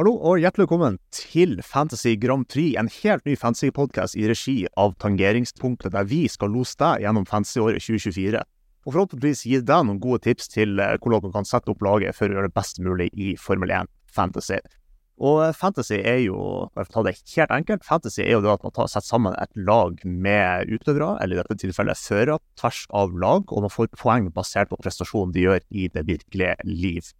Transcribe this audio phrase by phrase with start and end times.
[0.00, 4.94] Hallo og hjertelig velkommen til Fantasy Grand Prix, en helt ny fantasy-podkast i regi av
[5.04, 8.40] Tangeringspunktet, der vi skal lose deg gjennom fantasyåret 2024.
[8.86, 12.16] Og forhåpentligvis gi deg noen gode tips til eh, hvordan du kan sette opp laget
[12.16, 14.62] for å gjøre det best mulig i Formel 1 Fantasy.
[15.20, 16.40] Og eh, fantasy er jo,
[16.72, 19.36] for å ta det helt enkelt, fantasy er jo det at man tar, setter sammen
[19.44, 23.92] et lag med utøvere, eller i dette tilfellet førere, tvers av lag, og man får
[24.00, 27.12] poeng basert på prestasjonen de gjør i det virkelige liv.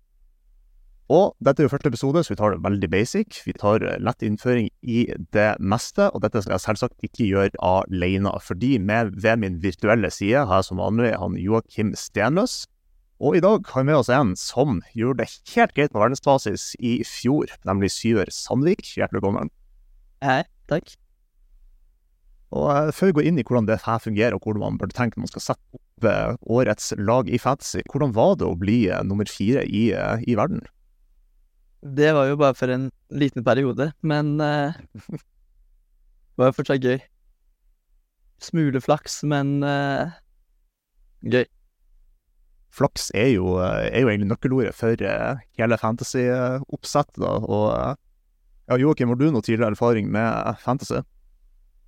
[1.13, 3.43] Og dette er jo første episode, så vi tar det veldig basic.
[3.45, 5.05] Vi tar eh, lett innføring i
[5.37, 8.33] det meste, og dette skal jeg selvsagt ikke gjøre alene.
[8.41, 12.63] Fordi med ved min virtuelle side har jeg som vanlig han Joakim Stenløs.
[13.23, 16.73] Og i dag har vi med oss en som gjorde det helt greit på verdensbasis
[16.81, 18.83] i fjor, nemlig Syver Sandvik.
[18.97, 19.53] Hjertelig velkommen.
[20.25, 20.43] Hei,
[20.73, 20.97] takk.
[22.57, 24.97] Og uh, Før vi går inn i hvordan det her fungerer, og hvordan man bør
[24.97, 28.59] tenke når man skal sette opp uh, årets lag i fantasy, hvordan var det å
[28.59, 30.65] bli nummer fire i, i verden?
[31.83, 35.23] Det var jo bare for en liten periode, men uh, det
[36.39, 37.01] var jo fortsatt gøy.
[38.43, 40.15] Smule flaks, men uh,
[41.27, 41.45] gøy.
[42.73, 47.35] Flaks er jo, er jo egentlig nøkkelordet for hele fantasy-oppsettet, da.
[47.45, 47.67] Og
[48.71, 51.03] ja, Joakim, har du noe tidligere erfaring med fantasy?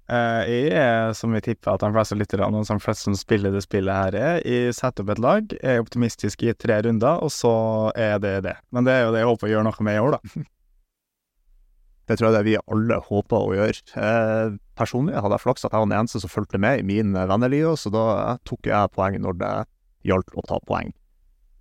[0.05, 3.55] Uh, jeg er, som vi tipper at de fleste lytterne og som flest som spiller
[3.55, 7.33] det spillet her er, jeg setter opp et lag, er optimistisk i tre runder, og
[7.33, 7.55] så
[7.97, 8.59] er det det.
[8.69, 10.45] Men det er jo det jeg håper å gjøre noe med i år, da.
[12.05, 13.79] Det tror jeg det vi alle håper å gjøre.
[13.97, 17.17] Eh, personlig hadde jeg flaks at jeg var den eneste som fulgte med i min
[17.17, 18.03] venneliga, så da
[18.45, 19.53] tok jeg poeng når det
[20.11, 20.93] gjaldt å ta poeng.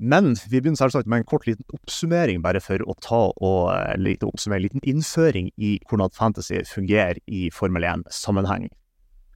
[0.03, 3.93] Men vi begynner selvsagt med en kort liten oppsummering, bare for å ta og eh,
[4.01, 8.67] lite oppsummere, en liten innføring i hvordan fantasy fungerer i Formel 1-sammenheng.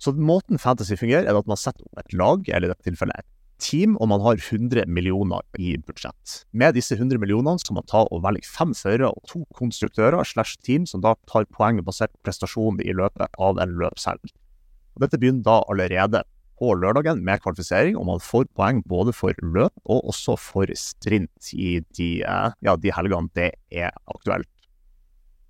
[0.04, 3.24] Så måten fantasy fungerer, er at man setter opp et lag, eller i dette tilfellet
[3.24, 3.30] et
[3.64, 6.42] team, og man har 100 millioner i budsjett.
[6.52, 10.60] Med disse 100 millionene skal man ta og velge fem førere og to konstruktører slash
[10.68, 14.36] team, som da tar poeng basert på prestasjonen i løpet av en løpshelg.
[15.00, 19.74] Dette begynner da allerede på lørdagen med kvalifisering, og man får poeng både for løp
[19.86, 24.50] og også for strint i de, eh, ja, de helgene det er aktuelt.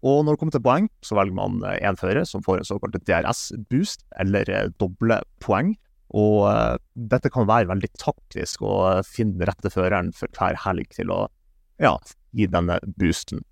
[0.06, 2.70] Og når det kommer til poeng, så velger man én eh, fører som får en
[2.70, 5.76] såkalt DRS-boost, eller eh, doble poeng.
[6.16, 6.48] Og
[6.96, 11.26] dette kan være veldig taktisk å finne den rette føreren for hver helg til å
[11.84, 11.98] ja,
[12.32, 13.44] gi denne boosten.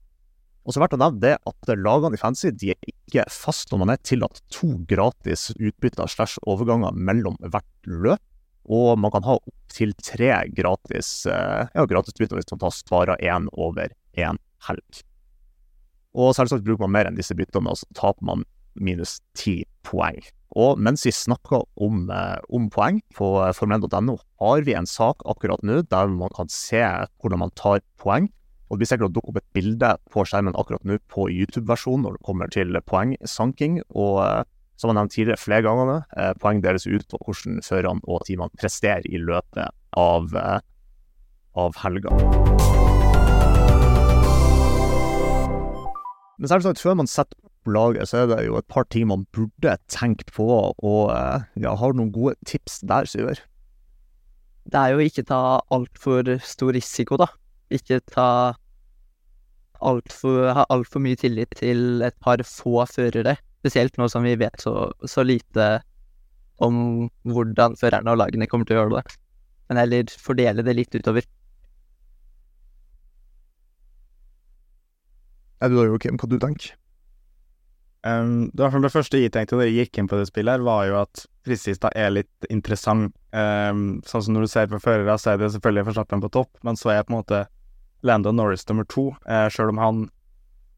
[0.65, 3.83] Og så verdt å nevne det at lagene i Fancy de er ikke fast når
[3.83, 8.23] man er tillatt to gratis utbytter slash overganger mellom hvert løp.
[8.65, 13.45] Og man kan ha opptil tre gratis eh, ja, gratisbytter hvis man tar svarer én
[13.53, 15.03] over én helg.
[16.17, 20.17] Og selvsagt bruker man mer enn disse byttene, og så taper man minus ti poeng.
[20.55, 25.61] Og mens vi snakker om, eh, om poeng på formel.no, har vi en sak akkurat
[25.61, 26.81] nå der man kan se
[27.21, 28.31] hvordan man tar poeng.
[28.65, 32.07] Og Det blir sikkert å dukke opp et bilde på skjermen akkurat nå på YouTube-versjonen
[32.07, 33.77] når det kommer til poengsanking.
[33.93, 34.41] Og eh,
[34.75, 38.57] som jeg nevnt tidligere flere ganger, eh, poeng deles ut på hvordan førerne og teamene
[38.57, 39.69] presterer i løpet
[40.01, 40.59] av, eh,
[41.55, 42.11] av helga.
[46.35, 49.27] Men selvsagt, før man setter opp laget, så er det jo et par ting man
[49.31, 53.39] burde tenkt på, og eh, ja, har du noen gode tips der, Syver?
[54.65, 57.29] Det er jo ikke ta altfor stor risiko, da.
[57.73, 58.29] Ikke ta
[59.85, 63.35] altfor Ha altfor mye tillit til et par få førere.
[63.61, 65.81] Spesielt nå som vi vet så, så lite
[66.63, 69.17] om hvordan førerne og lagene kommer til å gjøre det.
[69.69, 71.27] Men heller fordele det litt utover.
[75.63, 76.75] Er du da, Joakim, hva du tenker?
[78.05, 80.65] Um, det, var det første jeg tenkte da jeg gikk inn på det spillet, her,
[80.65, 83.15] var jo at fristlista er litt interessant.
[83.33, 86.51] Um, sånn som når du ser på førere, så er det selvfølgelig Verstappen på topp,
[86.67, 87.41] men så er på en måte
[88.05, 90.05] Lando Norris nummer to, eh, sjøl om han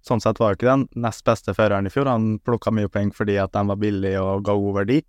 [0.07, 2.07] sånn sett var jo ikke den nest beste føreren i fjor.
[2.07, 5.01] Han plukka mye poeng fordi at den var billig og ga god verdi.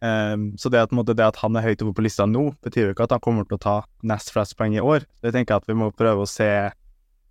[0.00, 2.88] Um, så det at, måte, det at, han er høyt oppe på lista nå, betyr
[2.88, 3.76] jo ikke at han kommer til å ta
[4.08, 5.04] nest flest poeng i år.
[5.20, 6.48] Så jeg tenker at vi må prøve å se,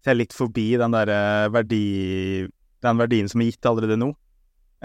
[0.05, 1.13] se litt forbi den der
[1.53, 2.47] verdi
[2.85, 4.11] den verdien som er gitt allerede nå.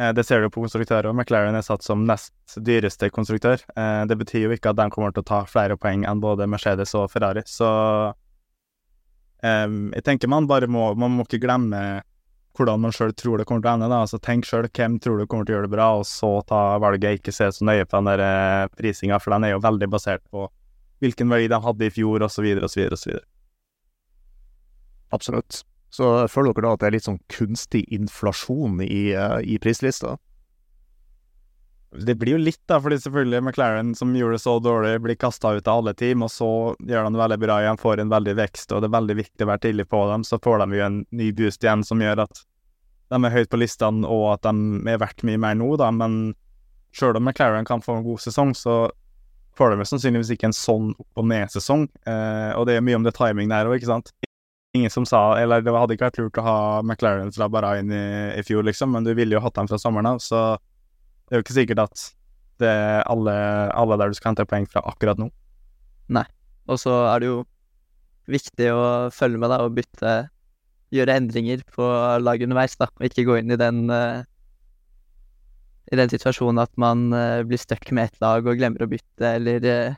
[0.00, 3.61] Uh, det ser du på konstruktører, og McLaren er satt som nest dyreste konstruktør.
[3.76, 6.49] Uh, det betyr jo ikke at de kommer til å ta flere poeng enn både
[6.50, 7.71] Mercedes og Ferrari, så
[9.44, 11.81] Jeg tenker man bare må Man må ikke glemme
[12.55, 13.91] hvordan man sjøl tror det kommer til å ende.
[13.91, 16.31] da, altså Tenk sjøl hvem tror du kommer til å gjøre det bra, og så
[16.46, 17.19] ta valget.
[17.19, 20.23] Ikke se så nøye på den der uh, prisinga, for den er jo veldig basert
[20.31, 20.46] på
[21.02, 23.17] hvilken verdi de hadde i fjor, osv., osv., osv.
[25.14, 25.64] Absolutt.
[25.94, 30.17] Så føler dere da at det er litt sånn kunstig inflasjon i, uh, i prislista?
[31.94, 35.52] Det blir jo litt, da, fordi selvfølgelig McLaren, som gjorde det så dårlig, blir kasta
[35.55, 36.49] ut av alle team, og så
[36.82, 39.46] gjør de det veldig bra igjen, får en veldig vekst, og det er veldig viktig
[39.46, 40.25] å være tidlig på dem.
[40.26, 42.43] Så får de jo en ny boost igjen som gjør at
[43.14, 45.93] de er høyt på listene, og at de er verdt mye mer nå, da.
[45.94, 46.35] Men
[46.94, 48.88] sjøl om McLaren kan få en god sesong, så
[49.55, 51.87] får de sannsynligvis ikke en sånn opp og ned-sesong.
[52.11, 54.11] Eh, og det er mye om det timing der òg, ikke sant
[54.75, 58.05] ingen som sa Eller det hadde ikke vært lurt å ha McLaren fra Bahrain i,
[58.35, 60.56] i fjor, liksom, men du ville jo hatt dem fra sommeren av, så
[61.25, 62.05] det er jo ikke sikkert at
[62.62, 63.35] det er alle,
[63.75, 65.31] alle der du skal hente poeng fra akkurat nå.
[66.15, 66.26] Nei.
[66.71, 67.41] Og så er det jo
[68.31, 70.15] viktig å følge med da, og bytte
[70.94, 71.82] Gjøre endringer på
[72.23, 74.21] laget underveis, da, og ikke gå inn i den uh,
[75.91, 79.32] i den situasjonen at man uh, blir stuck med ett lag og glemmer å bytte,
[79.41, 79.97] eller uh,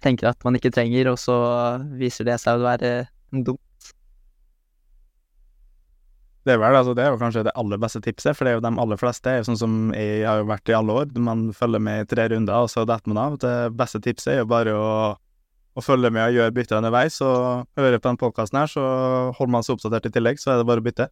[0.00, 1.36] tenker at man ikke trenger, og så
[2.00, 2.94] viser det seg å være
[3.30, 3.60] dumt.
[6.40, 8.56] Det er vel, altså, det er jo kanskje det aller beste tipset, for det er
[8.56, 9.28] jo de aller fleste.
[9.28, 11.10] er jo Sånn som jeg har jo vært i alle år.
[11.20, 13.36] Man følger med i tre runder, og så detter man av.
[13.42, 14.86] Det beste tipset er jo bare å,
[15.76, 18.86] å følge med og gjøre bytter underveis, og høre på den podkasten her, så
[19.36, 21.10] holder man seg oppdatert i tillegg, så er det bare å bytte.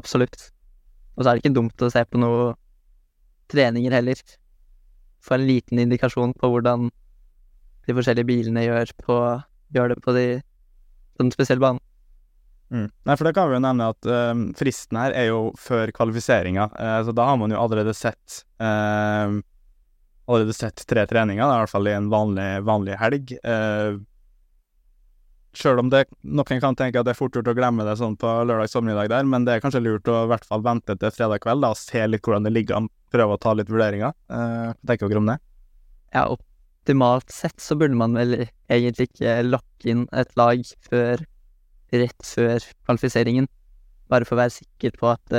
[0.00, 0.48] Absolutt.
[1.16, 2.56] Og så er det ikke dumt å se på noen
[3.52, 4.24] treninger heller
[5.26, 6.88] få en liten indikasjon på hvordan
[7.86, 9.16] de forskjellige bilene gjør, på,
[9.74, 10.26] gjør det på de,
[11.16, 11.82] på den spesielle banen.
[12.72, 12.88] Mm.
[13.06, 16.66] Nei, for det kan vi jo nevne at uh, fristen her er jo før kvalifiseringa,
[16.74, 19.36] uh, så da har man jo allerede sett uh,
[20.26, 23.30] Allerede sett tre treninger, i hvert fall i en vanlig, vanlig helg.
[23.46, 24.00] Uh,
[25.56, 28.16] Sjøl om det, noen kan tenke at det er fort gjort å glemme det sånn
[28.20, 31.14] på lørdag formiddag der, men det er kanskje lurt å i hvert fall vente til
[31.14, 34.12] fredag kveld da, og se litt hvordan det ligger an, prøve å ta litt vurderinger.
[34.28, 35.38] Eh, tenker dere om det?
[36.12, 40.60] Ja, optimalt sett så burde man vel egentlig ikke lokke inn et lag
[40.90, 41.24] før
[42.04, 43.48] rett før kvalifiseringen,
[44.12, 45.36] bare for å være sikker på at,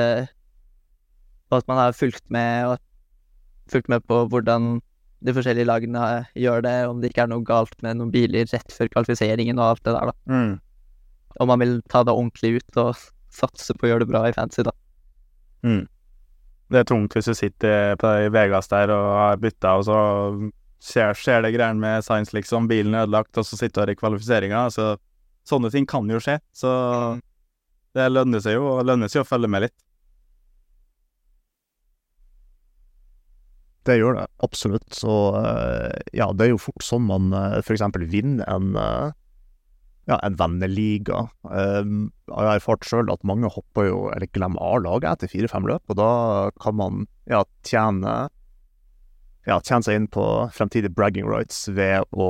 [1.47, 4.77] på at man har fulgt med, og fulgt med på hvordan
[5.25, 6.03] de forskjellige lagene
[6.37, 9.71] gjør det, om det ikke er noe galt med noen biler rett før kvalifiseringen og
[9.71, 10.33] alt det der, da.
[10.33, 10.57] Mm.
[11.41, 14.35] Om man vil ta det ordentlig ut og satse på å gjøre det bra i
[14.35, 14.73] fancy, da.
[15.65, 15.83] Mm.
[16.67, 19.99] Det er tungt hvis du sitter på Vegas der og har bytta, og så
[20.83, 22.67] skjer, skjer det greier med science, liksom.
[22.69, 24.67] Bilen er ødelagt, og så sitter du her i kvalifiseringa.
[24.73, 24.95] Så
[25.49, 26.37] sånne ting kan jo skje.
[26.55, 26.71] Så
[27.97, 29.77] det lønner seg jo, og lønner seg å følge med litt.
[33.87, 34.87] Det gjør det, absolutt.
[34.95, 37.85] Så eh, ja, det er jo fort sånn man eh, f.eks.
[38.11, 39.13] vinner en, eh,
[40.11, 41.23] ja, en venneliga.
[41.47, 45.99] Jeg har erfart sjøl at mange hopper jo, eller glemmer A-laget etter fire-fem løp, og
[46.01, 46.11] da
[46.59, 48.17] kan man ja, tjene
[49.47, 50.23] ja, tjene seg inn på
[50.55, 52.29] fremtidige bragging rights ved å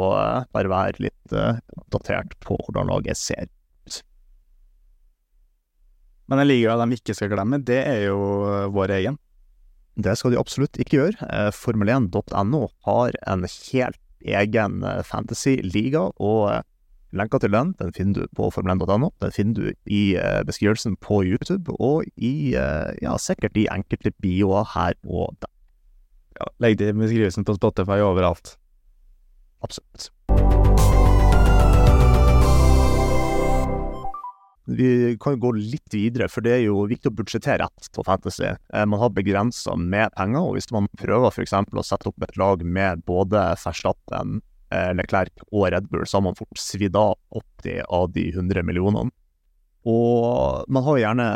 [0.53, 1.57] bare være litt uh,
[1.93, 4.01] datert på hvordan laget ser ut.
[6.27, 8.19] Men en liga de ikke skal glemme, det er jo
[8.75, 9.17] vår egen.
[9.97, 11.27] Det skal de absolutt ikke gjøre.
[11.33, 16.61] Eh, Formel1.no har en helt egen eh, fantasy-liga, og eh,
[17.17, 19.09] lenka til den den finner du på formel1.no.
[19.23, 20.03] Den finner du i
[20.45, 25.53] beskrivelsen på YouTube, og i, ja, sikkert i enkelte bioer her og der.
[26.37, 28.55] Ja, legg det i beskrivelsen på Spotify overalt.
[29.65, 30.11] Absolutt.
[34.67, 38.03] vi kan jo gå litt videre, for det er jo viktig å budsjettere rett på
[38.03, 38.49] Fantasy.
[38.51, 41.55] Eh, man har begrensa med penger, og hvis man prøver f.eks.
[41.55, 44.41] å sette opp et lag med både Verstappen,
[44.75, 47.15] eh, Leclerc og Red Bull, så har man fort svidd av
[47.63, 49.15] 80 av de 100 millionene.
[49.87, 51.29] Og man har jo gjerne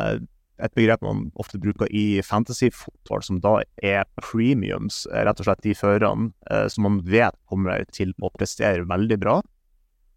[0.64, 5.06] et begrep man ofte bruker i fantasy-fotball, som da er premiums.
[5.12, 9.18] eh, Rett og slett de førerne eh, som man vet kommer til å prestere veldig
[9.22, 9.40] bra.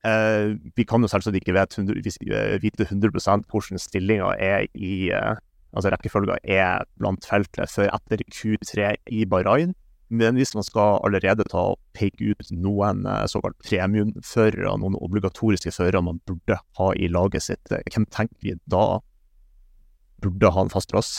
[0.05, 4.67] Eh, vi kan jo selvsagt ikke vet 100, vis- eh, vite 100 hvordan stillinga er
[4.75, 5.35] i eh,
[5.75, 9.73] Altså rekkefølga er blant feltet før etter Q3 i Bahrain.
[10.09, 15.73] Men hvis man skal allerede ta og peke ut noen eh, såkalt premiumførere, noen obligatoriske
[15.75, 19.01] førere man burde ha i laget sitt, hvem tenker vi da
[20.31, 21.13] burde ha en fast plass?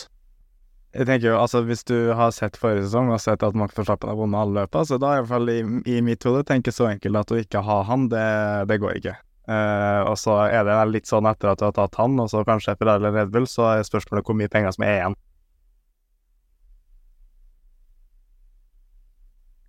[0.96, 4.10] Jeg tenker jo, altså Hvis du har sett forrige sesong og sett at Max Verstappen
[4.12, 5.60] har vunnet alle løpene, så da i hvert fall i,
[5.92, 8.28] i mitt hode tenker så enkelt at å ikke ha han, det,
[8.72, 9.16] det går ikke.
[9.46, 12.42] Uh, og så er det litt sånn etter at du har tatt han, og så
[12.48, 15.18] kanskje Ferrari eller Red Bull, så er spørsmålet hvor mye penger som er igjen.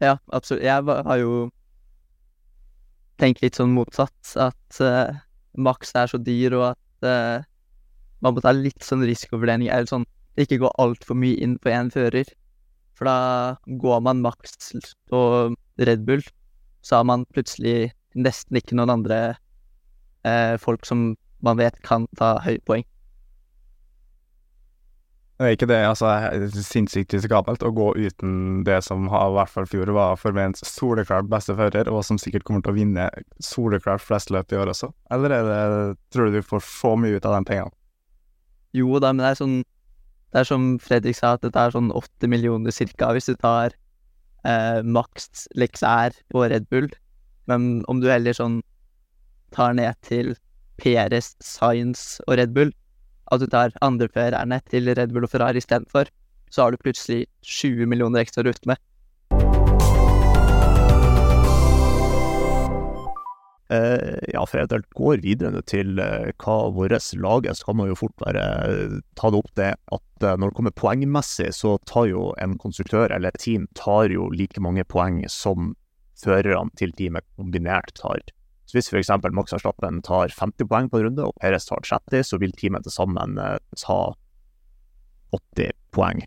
[0.00, 0.64] Ja, absolutt.
[0.64, 1.36] Jeg har jo
[3.20, 5.18] tenkt litt sånn motsatt, at uh,
[5.56, 7.44] Max er så dyr, og at eh,
[8.26, 10.06] man må ta litt sånn risikovurdering, eller sånn
[10.40, 12.28] ikke gå altfor mye inn på én fører.
[12.96, 13.18] For da
[13.82, 14.72] går man maks
[15.10, 15.20] på
[15.78, 16.24] Red Bull,
[16.84, 19.20] så har man plutselig nesten ikke noen andre
[20.24, 21.10] eh, folk som
[21.44, 22.86] man vet kan ta høye poeng.
[25.36, 26.08] Det er ikke det, altså,
[26.64, 31.28] sinnssykt risikabelt å gå uten det som har, i hvert fall fjor var Formens soleklart
[31.28, 33.10] beste fører, og som sikkert kommer til å vinne
[33.44, 34.88] soleklart flest løp i år også?
[35.12, 35.58] Eller er det,
[36.08, 37.75] tror du du får så mye ut av de pengene?
[38.76, 39.56] Jo da, men det er sånn
[40.34, 43.72] Det er som Fredrik sa, at det er sånn 80 millioner cirka hvis du tar
[44.44, 46.90] eh, Max Lexair på Red Bull.
[47.48, 48.58] Men om du heller sånn
[49.54, 50.34] tar ned til
[50.82, 52.74] Peres, Science og Red Bull,
[53.32, 56.10] at du tar andreførerne til Red Bull og Ferrari istedenfor,
[56.50, 58.82] så har du plutselig 20 millioner ekstra å rutte med.
[63.68, 67.98] Ja, for eventuelt går videre til eh, hva vårt lag er, så kan man jo
[67.98, 72.06] fort bare eh, ta det opp det at eh, når det kommer poengmessig, så tar
[72.12, 75.74] jo en konstruktør eller et team tar jo like mange poeng som
[76.22, 78.22] førerne til teamet kombinert tar.
[78.66, 79.12] Så hvis f.eks.
[79.30, 82.86] Max Verstappen tar 50 poeng på en runde, og Perez tar 30, så vil teamet
[82.86, 84.00] til sammen eh, ta
[85.34, 86.24] 80 poeng.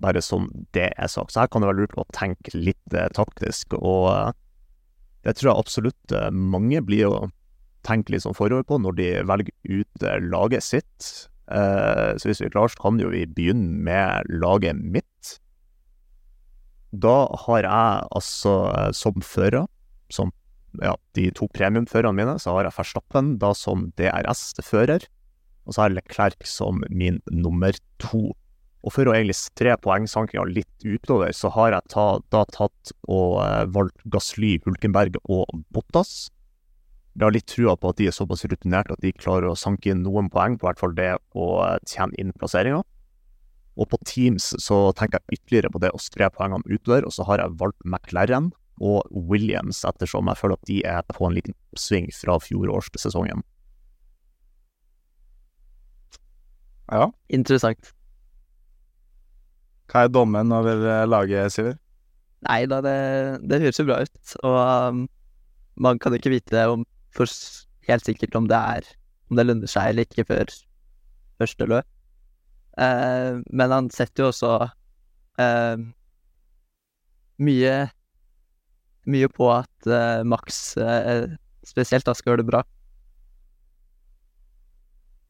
[0.00, 1.34] Bare sånn det er sagt.
[1.34, 4.32] Så her kan det være lurt å tenke litt eh, taktisk, og eh,
[5.26, 7.28] det tror jeg absolutt eh, mange blir å
[7.86, 11.10] tenke litt sånn forover på når de velger ut eh, laget sitt.
[11.52, 15.36] Eh, så hvis vi klarer, så kan jo vi begynne med laget mitt.
[16.90, 18.54] Da har jeg altså
[18.96, 19.68] som fører,
[20.10, 20.32] som
[20.82, 25.06] ja, de to premiumførerne mine, så har jeg Verstappen da som DRS-fører,
[25.66, 28.30] og så har jeg Leclerc som min nummer to.
[28.80, 33.40] Og for å egentlig spre poengsankinga litt utover, så har jeg ta, da tatt og
[33.44, 36.30] eh, valgt Gasly, Hulkenberg og Bottas.
[37.18, 39.92] Jeg har litt trua på at de er såpass rutinerte at de klarer å sanke
[39.92, 42.80] inn noen poeng, på hvert fall det å eh, tjene inn plasseringa.
[43.80, 47.28] Og på Teams så tenker jeg ytterligere på det å spre poengene utover, og så
[47.28, 51.56] har jeg valgt McLaren og Williams, ettersom jeg føler at de er på en liten
[51.74, 53.44] oppsving fra fjorårssesongen.
[56.90, 57.10] Ja.
[57.28, 57.92] Interessant.
[59.90, 61.78] Hva er dommen over eh, laget, Siver?
[62.46, 62.96] Nei da, det,
[63.50, 64.34] det høres jo bra ut.
[64.46, 65.04] Og um,
[65.80, 67.28] man kan ikke vite om, for
[67.88, 68.90] helt sikkert om det er
[69.30, 70.52] om det lønner seg eller ikke før
[71.40, 71.86] første løp.
[72.80, 74.52] Uh, men han setter jo også
[75.40, 75.82] uh,
[77.40, 77.74] mye
[79.10, 80.76] mye på at uh, Max
[81.66, 82.62] spesielt da skal gjøre det bra.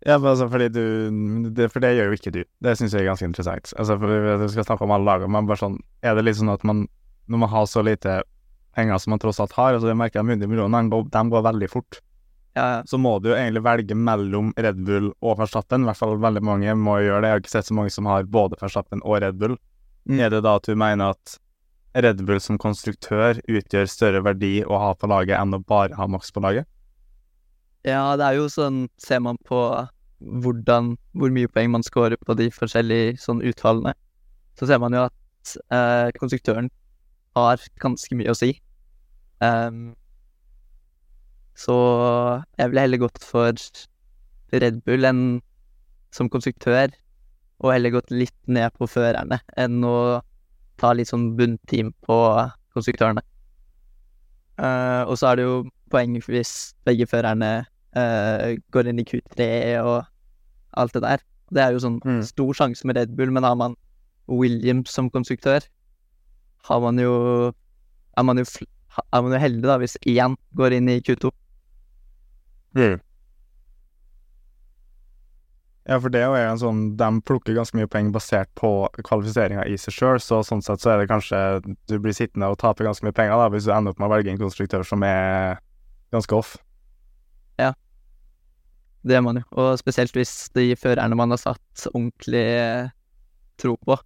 [0.06, 2.42] Ja, men altså, fordi du det, For det gjør jo ikke du.
[2.64, 3.72] Det syns jeg er ganske interessant.
[3.76, 6.52] Altså, for Vi skal snakke om alle lagene, men bare sånn Er det litt sånn
[6.52, 6.86] at man
[7.28, 8.22] Når man har så lite
[8.76, 11.22] penger som man tross alt har, altså det merker at 100 millioner, de går, de
[11.32, 11.98] går veldig fort,
[12.54, 12.82] Ja, ja.
[12.86, 15.82] så må du jo egentlig velge mellom Red Bull og Verstappen.
[15.82, 17.28] I hvert fall veldig mange må gjøre det.
[17.28, 19.56] Jeg har ikke sett så mange som har både Verstappen og Red Bull.
[20.06, 20.20] Mm.
[20.22, 21.36] Er det da at du mener at
[21.98, 26.06] Red Bull som konstruktør utgjør større verdi å ha på laget enn å bare ha
[26.10, 26.70] Max på laget?
[27.86, 29.60] Ja, det er jo sånn Ser man på
[30.20, 33.94] hvordan Hvor mye poeng man scorer på de forskjellige sånn utfallene,
[34.58, 36.68] så ser man jo at eh, konstruktøren
[37.38, 38.50] har ganske mye å si.
[39.40, 39.94] Um,
[41.56, 41.76] så
[42.60, 43.56] jeg ville heller gått for
[44.52, 45.24] Red Bull enn
[46.12, 46.92] som konstruktør,
[47.64, 50.20] og heller gått litt ned på førerne enn å
[50.80, 52.20] ta litt sånn bunnteam på
[52.76, 53.24] konstruktørene.
[54.60, 59.46] Uh, og så er det jo poeng hvis begge førerne eh, går inn i Q3
[59.84, 60.04] og
[60.78, 61.18] alt det der.
[61.50, 62.22] Det er jo sånn Mm.
[62.22, 63.74] stor sjanse med Red Bull, men har man
[64.28, 65.60] Williams som konstruktør,
[66.68, 67.52] har man jo
[68.16, 68.68] er man jo, fl-
[69.12, 71.30] er man jo heldig da hvis én går inn i Q2.
[75.88, 78.68] Ja, for det er jo en sånn De plukker ganske mye poeng basert på
[79.02, 81.40] kvalifiseringa i seg sjøl, så sånn sett så er det kanskje
[81.88, 84.12] du blir sittende og taper ganske mye penger da, hvis du ender opp med å
[84.14, 85.58] velge en konstruktør som er
[86.12, 86.56] ganske off.
[89.02, 89.46] Det gjør man jo.
[89.56, 92.90] Og spesielt hvis de førerne man har satt ordentlig eh,
[93.60, 93.96] tro på,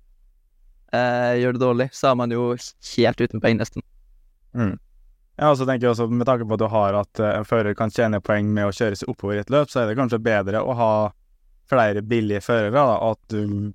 [0.95, 3.83] eh, gjør det dårlig, så er man jo helt uten poeng, nesten.
[5.35, 7.49] Ja, og så tenker jeg også, Med tanke på at du har at eh, en
[7.49, 9.99] fører kan tjene poeng med å kjøre seg oppover i et løp, så er det
[9.99, 10.93] kanskje bedre å ha
[11.71, 12.71] flere billige førere.
[12.71, 13.73] da, At du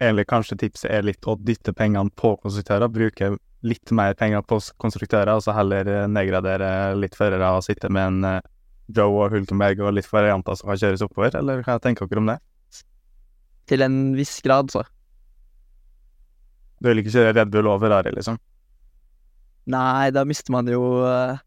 [0.00, 2.92] Eller kanskje tipset er litt å dytte pengene på konstruktører.
[2.92, 7.88] Bruke litt mer penger på konstruktører, og så heller eh, nedgradere litt førere og sitte
[7.92, 8.40] med en
[8.96, 11.36] Joe og Hulkenberg og litt varianter som kan kjøres oppover.
[11.38, 12.38] Eller hva tenker dere om det?
[13.70, 14.84] Til en viss grad, så.
[16.82, 18.40] Du vil ikke kjøre Red Bull og Ferrari, liksom?
[19.70, 21.38] Nei, da mister man jo uh,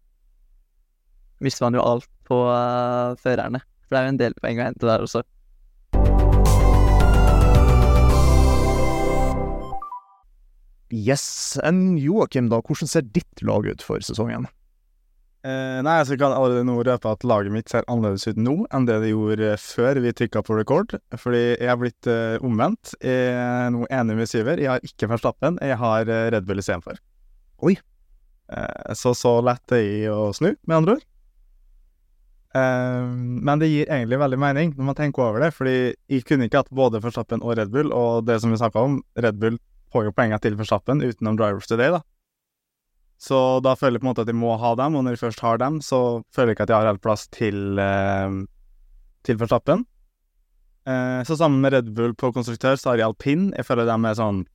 [1.44, 3.60] Mister man jo alt på uh, førerne.
[3.86, 5.26] For det er jo en del poeng å hente der også.
[10.96, 11.58] Yes.
[11.66, 14.48] Enn Joakim, da, hvordan ser ditt lag ut for sesongen?
[15.46, 18.56] Eh, nei, altså jeg kan allerede nå røpe at laget mitt ser annerledes ut nå
[18.74, 20.96] enn det det gjorde før vi trykka på record.
[21.22, 22.96] Fordi jeg har blitt uh, omvendt.
[22.98, 24.62] Jeg er nå enig med Syver.
[24.62, 26.98] Jeg har ikke Verstappen, jeg har uh, Red Bull istedenfor.
[27.62, 27.76] Oi.
[28.50, 31.12] Uh, så så lett er jeg å snu, med andre ord.
[32.56, 35.74] Men det gir egentlig veldig mening når man tenker over det, fordi
[36.08, 39.02] jeg kunne ikke hatt både Verstappen og Red Bull, og det som vi snakka om,
[39.20, 39.58] Red Bull
[39.92, 42.00] får jo poengene til Verstappen utenom Drivers Today, da.
[43.22, 45.24] Så da føler jeg på en måte at jeg må ha dem, og når jeg
[45.24, 48.42] først har dem, så føler jeg ikke at jeg har helt plass til, eh,
[49.24, 49.86] til Verstappen.
[50.86, 53.48] Eh, så sammen med Red Bull på konstruktør, så har jeg alpin.
[53.58, 54.46] Jeg føler de er sånn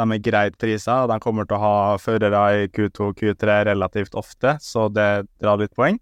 [0.00, 3.58] De er greit prisa, og de kommer til å ha førere i Q2 og Q3
[3.68, 5.98] relativt ofte, så det drar litt poeng.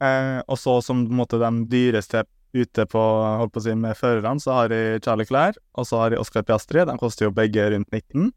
[0.00, 2.22] Eh, og så som på en måte de dyreste
[2.54, 3.02] ute på,
[3.40, 6.22] holdt på å si, med førerne, så har jeg Charlie Clair, og så har jeg
[6.22, 6.84] Oscar Piastri.
[6.86, 8.30] De koster jo begge rundt 19.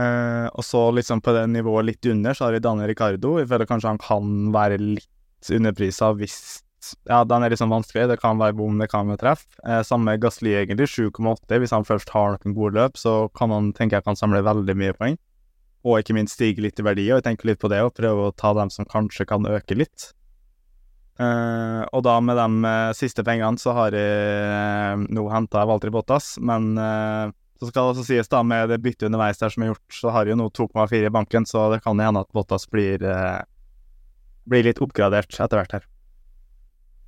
[0.00, 3.36] Eh, og så liksom på det nivået litt under, så har vi Daniel Ricardo.
[3.40, 6.40] Jeg føler kanskje han kan være litt underprisa hvis
[7.04, 8.06] Ja, den er liksom vanskelig.
[8.08, 9.42] Det kan være bom, det kan være treff.
[9.68, 10.86] Eh, samme Gasli, egentlig.
[10.88, 11.58] 7,8.
[11.60, 14.76] Hvis han først har noen gode løp, så kan han tenke jeg kan samle veldig
[14.80, 15.18] mye poeng.
[15.84, 17.04] Og ikke minst stige litt i verdi.
[17.10, 19.76] Og jeg tenker litt på det, og prøve å ta dem som kanskje kan øke
[19.76, 20.08] litt.
[21.20, 26.72] Uh, og da med de siste pengene så har jeg nå henta Valtri Bottas, men
[27.60, 30.12] så skal det også sies da, med det byttet underveis der som er gjort, så
[30.14, 33.40] har jeg jo nå 2,4 i banken, så det kan hende at Bottas blir, eh,
[34.48, 35.84] blir litt oppgradert etter hvert her.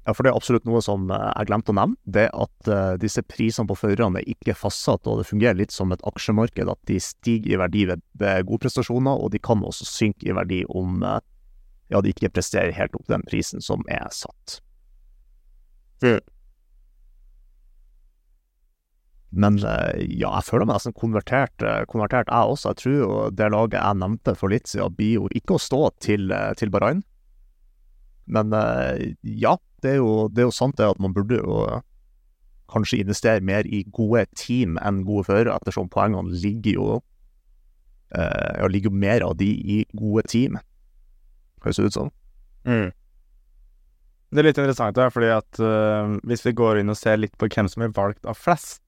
[0.02, 1.96] Ja, for det er absolutt noe som eh, jeg glemte å nevne.
[2.04, 5.94] Det at eh, disse prisene på førerne er ikke fastsatt, og det fungerer litt som
[5.94, 6.68] et aksjemarked.
[6.68, 10.36] At de stiger i verdi ved, ved gode prestasjoner, og de kan også synke i
[10.36, 11.20] verdi om eh,
[11.94, 14.58] ja, de ikke presterer helt opp den prisen som er satt.
[19.32, 22.72] Men eh, ja, jeg føler meg nesten konvertert, eh, konvertert jeg også.
[22.72, 25.80] Jeg tror jo det laget jeg nevnte for litt siden, blir jo ikke å stå
[26.04, 27.00] til, eh, til Bahrain.
[28.32, 28.52] Men
[29.26, 31.56] ja, det er, jo, det er jo sant det at man burde jo
[32.70, 36.86] kanskje investere mer i gode team enn gode førere, ettersom poengene ligger jo
[38.14, 40.56] ja, ligger jo mer av de i gode team,
[41.64, 42.12] høres det ut som.
[44.32, 47.34] Det er litt interessant, da, fordi at uh, hvis vi går inn og ser litt
[47.40, 48.80] på hvem som er valgt av flest,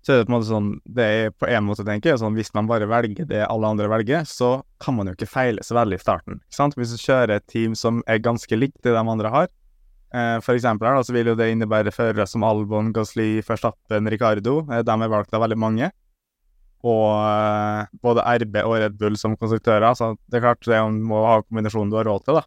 [0.00, 2.36] så er det på en måte sånn Det er på en måte, tenker jeg, sånn
[2.38, 5.76] hvis man bare velger det alle andre velger, så kan man jo ikke feile så
[5.76, 6.40] veldig i starten.
[6.40, 6.76] ikke sant?
[6.78, 9.50] Hvis du kjører et team som er ganske likt det de andre har,
[10.14, 14.08] eh, for eksempel her, da, så vil jo det innebære førere som Albon, Gasly, Verstappen,
[14.08, 14.62] Ricardo.
[14.70, 15.90] Eh, de er valgt av veldig mange.
[16.80, 21.26] Og eh, både RB og Red Bull som konstruktører, så det er klart det må
[21.28, 22.46] ha kombinasjonen du har råd til, da.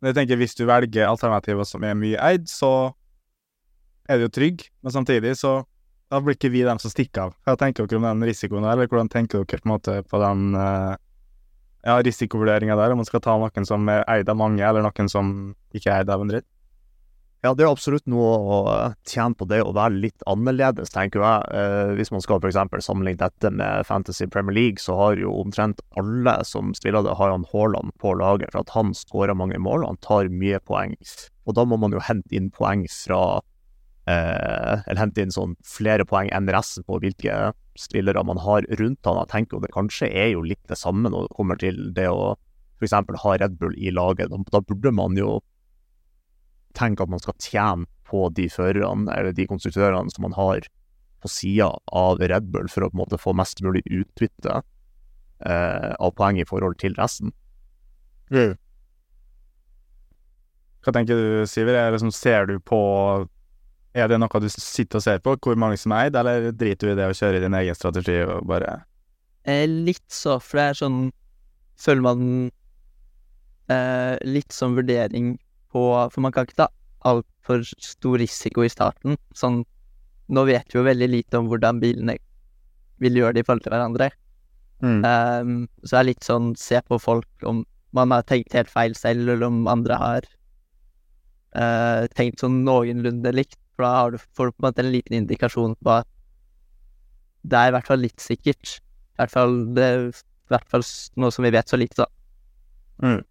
[0.00, 2.90] Men jeg tenker hvis du velger alternativer som er mye eid, så
[4.10, 5.60] er det jo trygg, men samtidig så
[6.12, 7.36] da blir ikke vi dem som stikker av.
[7.46, 10.52] Hva tenker dere om den risikoen der, eller hvordan tenker dere på, måte på den
[10.52, 10.94] uh,
[11.86, 15.08] ja, risikovurderinga der, om man skal ta noen som er eid av mange, eller noen
[15.08, 15.30] som
[15.72, 16.48] ikke er eid av en dritt?
[17.42, 21.24] Ja, det er absolutt noe å eh, tjene på det å være litt annerledes, tenker
[21.24, 21.48] jeg.
[21.58, 22.60] Eh, hvis man skal f.eks.
[22.86, 27.34] sammenligne dette med Fantasy Premier League, så har jo omtrent alle som spiller det, har
[27.34, 30.94] han Haaland på laget, for at han skårer mange mål, og han tar mye poeng.
[31.42, 33.24] Og da må man jo hente inn poeng fra
[34.12, 39.20] Eller hente inn sånn flere poeng enn resten på hvilke spillere man har rundt han.
[39.22, 42.08] Jeg tenker jo det kanskje er jo litt det samme når det kommer til det
[42.10, 42.34] å
[42.82, 42.94] f.eks.
[43.22, 44.32] ha Red Bull i laget.
[44.52, 45.40] Da, burde man jo
[46.76, 50.66] tenke at man skal tjene på de førerne eller de konstruktørene som man har
[51.22, 55.92] på sida av Red Bull, for å på en måte få mest mulig utbytte eh,
[55.94, 57.30] av poeng i forhold til resten.
[58.32, 58.56] Mm.
[60.82, 61.78] Hva tenker du, Siver?
[61.78, 62.80] Er liksom, ser du på
[63.94, 66.88] Er det noe du sitter og ser på, hvor mange som er eid, eller driter
[66.88, 68.80] du i det å kjøre din egen strategi og bare
[69.44, 70.98] Eh, litt så, for det er sånn
[71.82, 72.26] Føler man
[73.74, 75.32] eh, litt sånn vurdering
[75.74, 76.68] på For man kan ikke ta
[77.10, 79.16] altfor stor risiko i starten.
[79.34, 79.64] Sånn
[80.32, 82.14] Nå vet vi jo veldig lite om hvordan bilene
[83.02, 84.06] vil gjøre det i forhold til hverandre.
[84.80, 85.00] mm.
[85.02, 88.94] Um, så det er litt sånn se på folk om man har tenkt helt feil
[88.96, 90.28] selv, eller om andre har
[91.58, 93.58] uh, tenkt sånn noenlunde likt.
[93.82, 96.06] For da har du, får du på en måte en liten indikasjon på at
[97.42, 98.76] det er i hvert fall litt sikkert.
[98.78, 100.84] I hvert fall, det, er i hvert fall
[101.18, 102.06] noe som vi vet så lite, da.
[103.02, 103.24] Mm.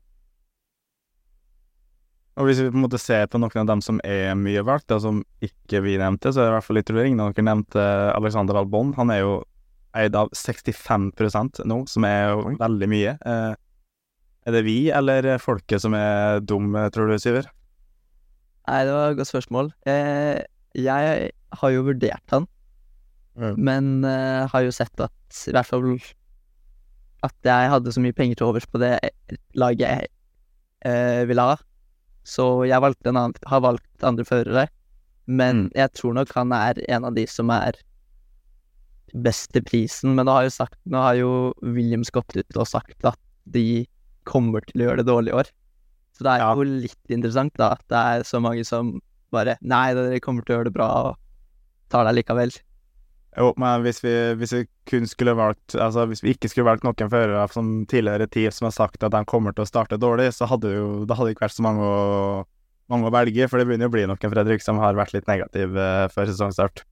[2.41, 4.89] Og hvis vi på en måte ser på noen av dem som er mye valgt,
[4.91, 6.91] da, som ikke vi nevnte, så er det i hvert fall litt.
[6.91, 7.87] Når dere nevnte
[8.17, 9.33] Alexander Albon, han er jo
[9.95, 13.15] eid av 65% nå, som er jo veldig mye.
[13.15, 13.55] Eh,
[14.51, 17.47] er det vi eller folket som er dum, tror du, Syver?
[18.71, 19.69] Nei, det var et godt spørsmål.
[19.91, 20.39] Eh,
[20.79, 21.31] jeg
[21.61, 22.47] har jo vurdert han,
[23.37, 23.55] Mm.
[23.63, 25.85] men eh, har jo sett at i hvert fall
[27.23, 28.97] at jeg hadde så mye penger til overs på det
[29.55, 30.07] laget jeg
[30.83, 31.55] eh, ville ha.
[32.27, 34.67] Så jeg valgte en annen, har valgt andre førere.
[35.27, 35.71] Men Mm.
[35.75, 37.71] jeg tror nok han er en av de som er
[39.15, 40.15] best til prisen.
[40.15, 43.17] Men nå har jo, sagt, nå har jo Williams gått ut og sagt at
[43.49, 43.85] de
[44.25, 45.47] kommer til å gjøre det dårlig i år.
[46.17, 46.53] Så det er Ja.
[46.55, 48.99] jo litt interessant, da, at det er så mange som
[49.31, 51.15] bare Nei, dere kommer til å gjøre det bra, og
[51.89, 52.51] tar deg likevel.
[53.37, 56.83] Jo, men hvis vi, hvis vi kun skulle valgt Altså, hvis vi ikke skulle valgt
[56.83, 60.33] noen førere som tidligere team som har sagt at de kommer til å starte dårlig,
[60.35, 62.43] så hadde jo Det hadde ikke vært så mange å,
[62.91, 65.27] mange å velge, for det begynner jo å bli noen, Fredrik, som har vært litt
[65.31, 66.83] negativ eh, før sesongstart.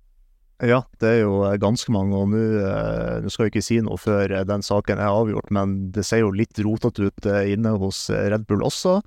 [0.59, 3.77] Ja, det er jo eh, ganske mange, og nå eh, nå skal jeg ikke si
[3.83, 7.77] noe før eh, den saken er avgjort, men det ser jo litt rotete ut inne
[7.79, 8.97] hos Red Bull også.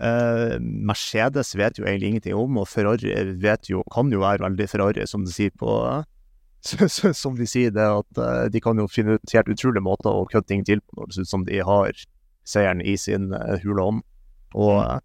[0.00, 3.12] Eh, Mercedes vet jo egentlig ingenting om, og Ferrari
[3.42, 5.76] vet jo, kan jo være veldig Ferrari, som de sier på
[7.16, 10.50] Som de sier det, at de kan jo finne ut helt utrolige måter å kødde
[10.50, 12.02] ting til på når det ser ut som de har
[12.44, 13.30] seieren i sin
[13.62, 14.02] hule hånd.
[14.60, 14.98] Og eh,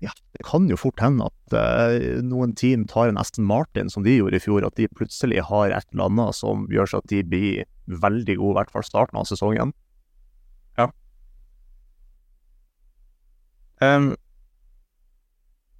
[0.00, 4.06] ja, det kan jo fort hende at eh, noen team tar en Aston Martin, som
[4.06, 7.12] de gjorde i fjor, at de plutselig har et eller annet som gjør seg at
[7.12, 7.68] de blir
[8.00, 9.74] veldig gode, i hvert fall starten av sesongen.
[13.80, 14.12] Em,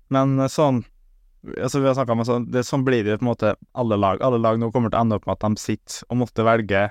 [0.09, 0.83] men eh, sånn
[1.40, 4.20] Altså, vi har snakka om sånn det, Sånn blir det på en måte alle lag.
[4.20, 6.83] Alle lag nå kommer til å ende opp med at de sitter og måtte velge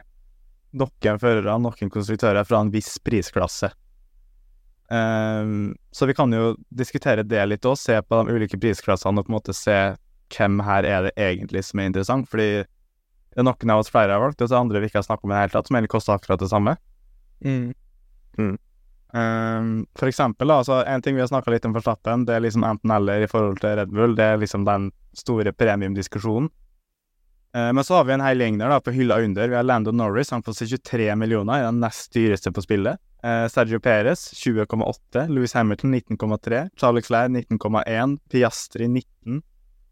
[0.79, 3.69] noen førere, noen konstruktører fra en viss prisklasse.
[4.89, 9.27] Em, så vi kan jo diskutere det litt òg, se på de ulike prisklassene og
[9.27, 9.77] på en måte se
[10.33, 12.49] hvem her er det egentlig som er interessant, fordi
[13.29, 15.05] det er noen av oss flere har valgt, og så er andre vi ikke har
[15.05, 16.73] snakket om i det hele tatt, som egentlig koster akkurat det samme.
[19.09, 22.43] Um, for eksempel, altså en ting vi har snakka litt om for Stappen, det er
[22.45, 24.15] liksom enten eller i forhold til Red Bull.
[24.17, 26.49] Det er liksom den store premiumdiskusjonen.
[27.57, 29.49] Uh, men så har vi en hel gjeng der da, på hylla under.
[29.49, 33.01] Vi har Lando Norris, han får 23 millioner, er den nest dyreste på spillet.
[33.19, 35.27] Uh, Sergio Perez 20,8.
[35.27, 36.69] Louis Hamilton 19,3.
[36.79, 38.17] Charles Clair 19,1.
[38.31, 39.41] Piastri 19.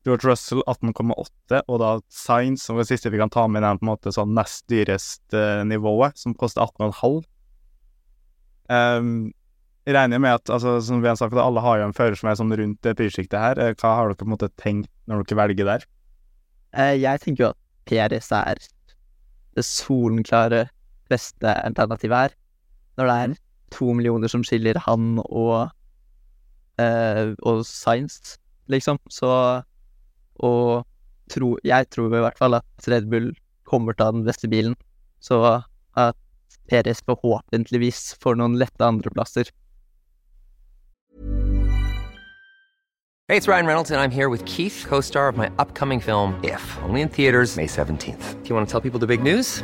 [0.08, 1.64] George Russell 18,8.
[1.68, 4.14] Og da Sainz, som er det siste vi kan ta med den på en måte
[4.16, 7.26] sånn nest dyreste nivået, som koster 18,5.
[8.72, 9.12] Um,
[9.88, 12.28] jeg regner med at, altså, som vi har sagt, alle har jo en fører som
[12.28, 13.60] er sånn rundt det prissjiktet her.
[13.64, 15.86] Eh, Hva har dere på en måte tenkt når dere velger der?
[16.76, 18.60] Eh, jeg tenker jo at Perez er
[19.56, 20.66] det solenklare
[21.08, 22.36] beste alternativet her.
[22.98, 23.36] Når det er
[23.76, 25.70] to millioner som skiller han og
[26.82, 29.00] eh, og Science, liksom.
[29.10, 29.64] Så
[30.38, 30.86] Og
[31.34, 33.32] tro, jeg tror i hvert fall at Red Bull
[33.66, 34.76] kommer til å ha den beste bilen.
[35.20, 35.40] Så
[35.98, 36.16] at
[36.70, 39.50] Peres forhåpentligvis får noen lette andreplasser.
[43.28, 46.40] Hey, it's Ryan Reynolds, and I'm here with Keith, co star of my upcoming film,
[46.44, 48.42] If, only in theaters, May 17th.
[48.42, 49.64] Do you want to tell people the big news?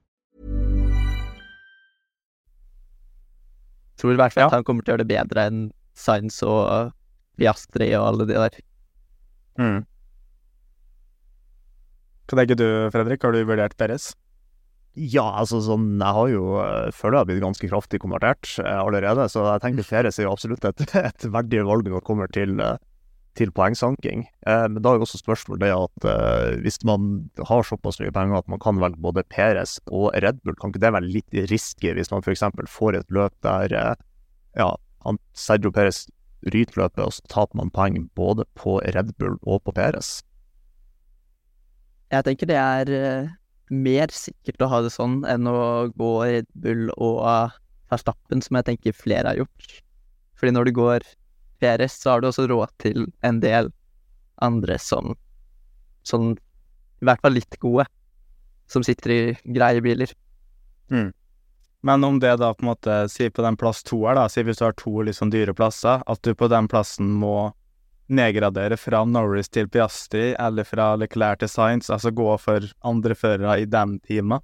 [4.01, 5.61] Tror i hvert fall at han kommer til å gjøre det bedre enn
[5.97, 6.91] Sainz og
[7.37, 8.59] Piastri og alle de der.
[9.61, 9.79] Mm.
[12.31, 13.23] Hva tenker du, Fredrik?
[13.25, 14.13] Har du vurdert Perez?
[14.91, 18.79] Ja, altså sånn Jeg har jo eh, føler jeg har blitt ganske kraftig konvertert eh,
[18.79, 22.31] allerede, så jeg tenker Perez er jo absolutt et, et verdig valg når det kommer
[22.35, 22.75] til, eh,
[23.39, 24.25] til poengsanking.
[24.47, 28.13] Eh, men da er jo også spørsmålet det at eh, hvis man har såpass mye
[28.15, 31.37] penger at man kan velge både Peres og Red Bull, kan ikke det være litt
[31.51, 32.43] risky hvis man f.eks.
[32.71, 33.93] får et løp der eh,
[34.59, 34.73] ja,
[35.05, 36.05] han Sergio Peres
[36.51, 40.19] ryter løpet, og så taper man poeng både på Red Bull og på Peres?
[42.11, 43.31] Jeg tenker det er eh,
[43.71, 47.57] mer sikkert å ha det sånn enn å gå Red Bull og uh,
[47.91, 49.77] Verstappen, som jeg tenker flere har gjort.
[50.39, 51.05] Fordi når du går
[51.61, 53.69] PRS, så har du også råd til en del
[54.41, 55.13] andre som
[56.07, 56.33] sånn
[57.01, 57.85] i hvert fall litt gode,
[58.69, 59.21] som sitter i
[59.53, 60.11] greie biler.
[61.81, 64.43] Men om det da på en måte, si på den plass to her da, si
[64.45, 67.51] hvis du har to liksom dyre plasser, at du på den plassen må
[68.11, 73.61] nedgradere fra Norris til Piastri, eller fra Leclerc til Sainz, altså gå for andre førere
[73.63, 74.43] i den teamet,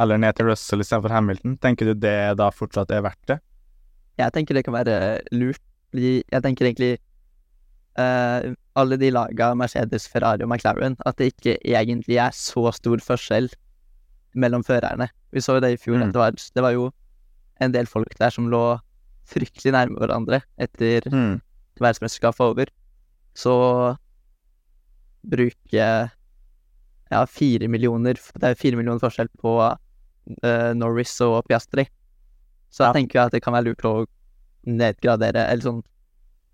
[0.00, 3.38] eller ned til Russell istedenfor Hamilton, tenker du det da fortsatt er verdt det?
[4.16, 4.96] Jeg tenker det kan være
[5.36, 6.92] lurt, fordi jeg tenker egentlig
[7.98, 13.00] uh, alle de laga Mercedes, Ferrari og McLaren, at det ikke egentlig er så stor
[13.04, 13.48] forskjell
[14.36, 15.08] mellom førerne.
[15.32, 16.12] Vi så jo det i fjor, Mm.
[16.12, 16.90] det var, det var jo
[17.60, 18.78] en del folk der som lå
[19.26, 21.40] fryktelig nærme hverandre etter Mm.
[21.80, 22.66] verdensmesterskapet over.
[23.34, 23.96] Så
[25.26, 25.86] bruke
[27.10, 31.86] ja, fire millioner Det er fire millioner forskjell på uh, Norris og Piastri.
[32.70, 34.06] Så jeg tenker at det kan være lurt å
[34.66, 35.82] nedgradere, eller sånn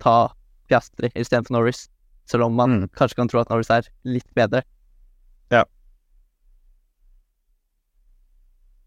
[0.03, 0.33] ta
[0.69, 1.89] Piastri istedenfor Norris.
[2.31, 2.89] Selv om man Mm.
[2.95, 4.63] kanskje kan tro at Norris er litt bedre.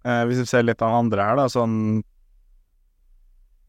[0.06, 2.04] Eh, hvis vi ser litt av andre her, da, sånn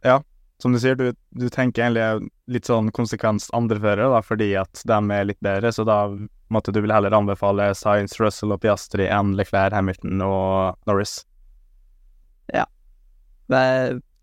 [0.04, 0.22] Ja,
[0.58, 4.98] som du sier, du, du tenker egentlig litt sånn konsekvens andreførere, da, fordi at de
[5.16, 6.10] er litt bedre, så da
[6.52, 11.24] måtte du vil heller anbefale Science, Russell og Piastri enn Leclerc, Hamilton og Norris.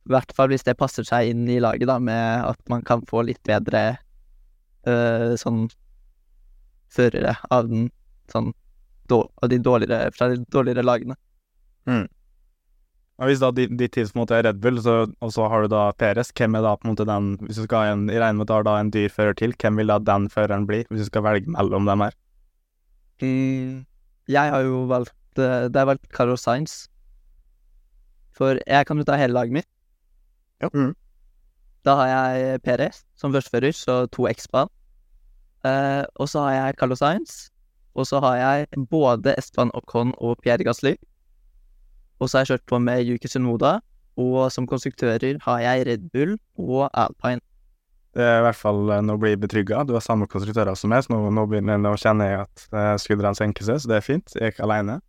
[0.04, 3.06] I hvert fall hvis det passer seg inn i laget, da, med at man kan
[3.08, 3.84] få litt bedre
[4.88, 5.68] eh, sånn
[6.94, 7.88] førere av den
[8.32, 8.52] sånn
[9.14, 11.16] av de dårligere, fra de dårligere lagene.
[13.22, 15.64] Og hvis da ditt tips på en måte er Red Bull, så, og så har
[15.64, 18.08] du da Peres, hvem er da på en måte den Hvis du skal ha en,
[18.10, 20.26] i regner med at du har da en dyr fører til, hvem vil da den
[20.34, 22.18] føreren bli, hvis du skal velge mellom dem her?
[24.34, 26.88] Jeg har jo valgt eh, Det er valgt Carlos Sainz.
[28.34, 29.70] For jeg kan jo ta hele laget mitt.
[30.62, 30.70] Ja.
[30.74, 30.94] Mm.
[31.84, 34.70] Da har jeg Perez som førstefører, så to X-ban.
[35.68, 37.50] Eh, og så har jeg Carlos Sainz.
[37.94, 40.96] Og så har jeg både Esteban Ocon og Pierre Gasly.
[42.20, 43.80] Og så har jeg kjørt på med Yuki Sunoda.
[44.18, 47.42] Og som konstruktører har jeg Red Bull og Alpine.
[48.14, 49.84] Det er i hvert fall eh, nå blir jeg betrygga.
[49.90, 52.94] Du har samme konstruktører som meg, så nå, nå, begynner, nå kjenner jeg at uh,
[53.02, 54.36] skuldrene senker seg, så det er fint.
[54.38, 55.00] Jeg er ikke aleine.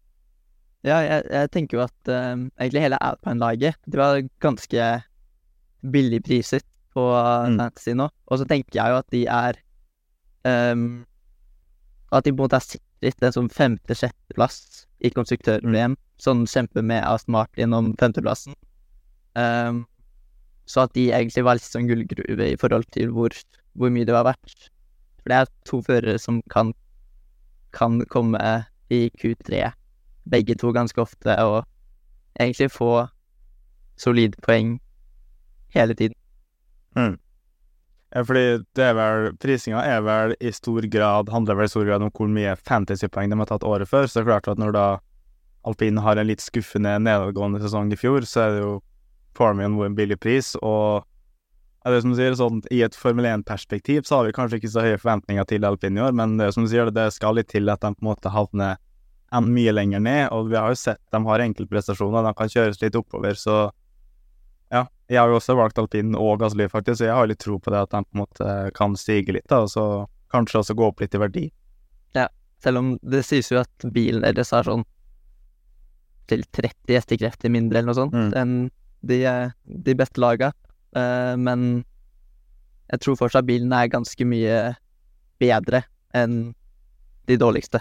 [0.85, 4.89] Ja, jeg, jeg tenker jo at eh, egentlig hele Alpine-laget De var ganske
[5.93, 7.59] billig priset på Mm.
[7.59, 8.09] Fantasy nå.
[8.31, 9.59] Og så tenker jeg jo at de er
[10.73, 11.05] um,
[12.13, 15.97] At de på en måte har sikret en sånn femte-sjetteplass i konstruktør-VM.
[16.23, 18.55] Sånn kjemper med Aston Martin om femteplassen.
[19.35, 19.83] Um,
[20.71, 23.35] så at de egentlig var litt sånn gullgruve i forhold til hvor,
[23.75, 24.69] hvor mye det var verdt.
[25.19, 26.71] For det er to førere som kan,
[27.75, 28.39] kan komme
[28.95, 29.73] i Q3
[30.31, 31.65] begge to ganske ofte, og
[32.39, 33.09] egentlig få
[34.01, 34.79] solide poeng
[35.75, 36.17] hele tiden.
[38.15, 38.45] Ja, fordi
[38.79, 42.13] det er vel Prisinga er vel i stor grad handler vel i stor grad om
[42.15, 44.07] hvor mye fantasypoeng de har tatt året før.
[44.07, 44.87] Så det er klart at når da
[45.67, 48.75] alpin har en litt skuffende nedadgående sesong i fjor, så er det jo
[49.35, 51.03] Formian en billig pris, og
[51.85, 54.61] ja, det er som du sier, sånn, I et Formel 1-perspektiv så har vi kanskje
[54.61, 57.11] ikke så høye forventninger til alpin i år, men det er som du sier, det
[57.13, 58.79] skal litt til at de på en måte havner
[59.35, 62.81] en mye lenger ned, og vi har jo sett de har enkeltprestasjoner, de kan kjøres
[62.81, 63.57] litt oppover, så
[65.11, 67.71] jeg har jo også valgt alpin og Gasly, faktisk, så jeg har litt tro på
[67.75, 69.85] det at de på en måte kan stige litt, da, og så
[70.33, 71.45] kanskje også gå opp litt i verdi.
[72.17, 72.29] Ja,
[72.65, 74.85] Selv om det sies jo at bilen deres har sånn
[76.31, 78.31] til 30 hestekrefter mindre eller noe sånt Mm.
[78.41, 78.55] enn
[79.05, 79.19] de,
[79.67, 80.53] de beste laga.
[80.97, 81.85] uh, men
[82.91, 84.77] jeg tror fortsatt bilen er ganske mye
[85.41, 85.83] bedre
[86.15, 86.55] enn
[87.27, 87.81] de dårligste.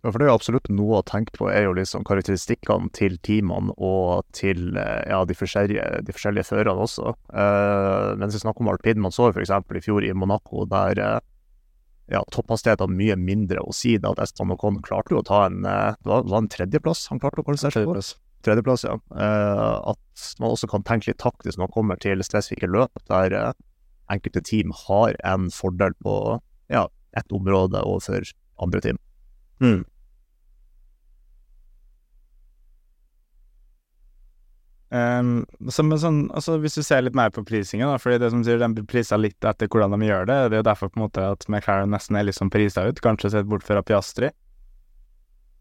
[0.00, 3.18] Ja, for det er jo absolutt noe å tenke på, er jo liksom karakteristikkene til
[3.26, 7.12] teamene og til eh, ja, de forskjellige, de forskjellige førerne også.
[7.28, 9.52] Uh, mens vi snakker om alpin, man så jo f.eks.
[9.52, 11.18] i fjor i Monaco, der uh,
[12.08, 13.98] ja, topphastighet hadde mye mindre å si.
[14.00, 17.04] da Estan Ocon klarte jo å ta en uh, det var, det var en tredjeplass
[17.12, 18.06] han klarte å kvalifisere seg på.
[18.48, 18.96] Tredjeplass, ja.
[19.12, 23.36] Uh, at man også kan tenke litt taktisk når man kommer til spesifikke løp, der
[24.10, 26.16] enkelte team har en fordel på
[26.72, 26.88] ja,
[27.20, 28.24] ett område overfor
[28.64, 29.04] andre team.
[29.60, 29.80] Mm.
[34.90, 38.32] Um, så, men sånn, altså Hvis du ser litt mer på prisingen, da, fordi det
[38.32, 40.38] som sier, de blir prisa litt etter hvordan de gjør det.
[40.50, 43.02] Det er jo derfor på en måte at McLaren nesten er litt sånn prisa ut,
[43.04, 44.32] kanskje sett bort fra Piastri.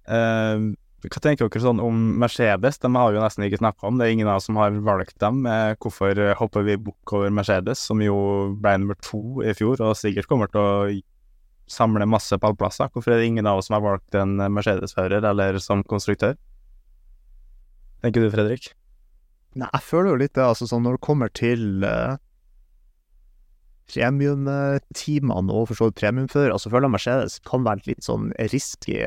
[0.10, 0.72] Um,
[1.06, 2.82] hva tenker dere sånn om Mercedes?
[2.82, 5.16] De har jo nesten ikke snakka om, det er ingen av oss som har valgt
[5.24, 5.46] dem.
[5.48, 8.18] Eh, hvorfor hopper vi bukk over Mercedes, som jo
[8.60, 10.74] ble nummer to i fjor, og sikkert kommer til å
[11.70, 12.90] samle masse pallplasser?
[12.94, 16.36] Hvorfor er det ingen av oss som har valgt en Mercedes-fører eller som konstruktør?
[18.04, 18.72] Tenker du, Fredrik?
[19.58, 22.20] Nei, jeg føler jo litt det, altså sånn når det kommer til uh,
[23.90, 29.02] premiumteamene og for så vidt premiumførere, altså føler jeg Mercedes kan være litt sånn risky,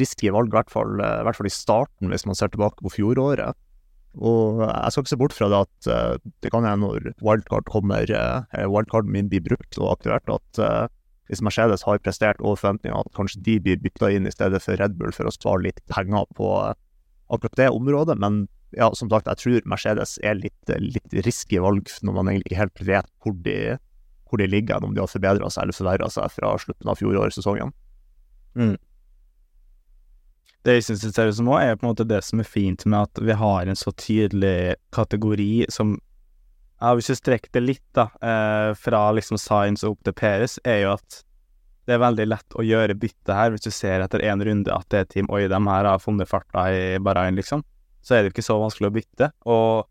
[0.00, 2.92] risky valg, i hvert, fall, uh, hvert fall i starten, hvis man ser tilbake på
[2.98, 3.56] fjoråret.
[4.18, 7.70] Og jeg skal ikke se bort fra det at uh, det kan hende når wildcard
[7.70, 8.10] kommer,
[8.58, 10.62] wildcarden min blir brukt og aktivert, at
[11.28, 14.80] hvis Mercedes har prestert over forventningene, at kanskje de blir bytta inn i stedet for
[14.80, 16.48] Red Bull for å spare litt penger på
[17.28, 21.88] akkurat det området, men ja, som sagt, jeg tror Mercedes er litt, litt risky valg
[22.04, 23.58] når man egentlig ikke helt vet hvor de,
[24.28, 27.72] hvor de ligger, om de har forbedra seg eller forverra seg fra slutten av fjorårssesongen.
[28.58, 28.76] Mm.
[30.66, 33.68] Det jeg syns er på en måte det som er fint med at vi har
[33.68, 35.96] en så tydelig kategori som
[36.78, 40.58] ja, Hvis du strekker det litt, da, eh, fra liksom Science og opp til Peres,
[40.64, 41.22] er jo at
[41.88, 44.86] det er veldig lett å gjøre bytte her, hvis du ser etter én runde at
[44.92, 47.64] det er team Oi, de her har funnet farta i Bahrain, liksom
[48.08, 49.30] så er det ikke så vanskelig å bytte.
[49.50, 49.88] Og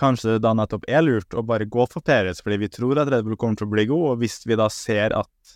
[0.00, 3.12] kanskje det da nettopp er lurt å bare gå for Perez, fordi vi tror at
[3.12, 5.54] Red Bull kommer til å bli god, og hvis vi da ser at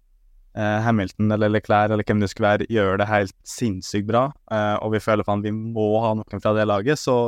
[0.54, 4.76] eh, Hamilton eller Leclerc eller hvem det skulle være, gjør det helt sinnssykt bra, eh,
[4.78, 7.18] og vi føler at vi må ha noen fra det laget, så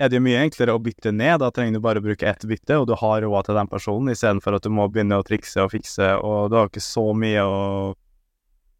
[0.00, 1.42] er det jo mye enklere å bytte ned.
[1.42, 4.12] Da trenger du bare å bruke ett bytte, og du har råd til den personen,
[4.14, 7.44] istedenfor at du må begynne å trikse og fikse, og du har ikke så mye
[7.44, 7.58] å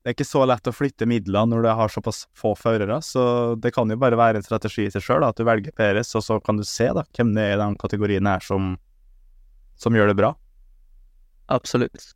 [0.01, 3.53] det er ikke så lett å flytte midler når du har såpass få førere, så
[3.61, 6.25] det kan jo bare være en strategi i seg sjøl, at du velger Peres, og
[6.25, 8.79] så kan du se da, hvem det er i den kategorien her som,
[9.77, 10.33] som gjør det bra.
[11.53, 12.15] Absolutt.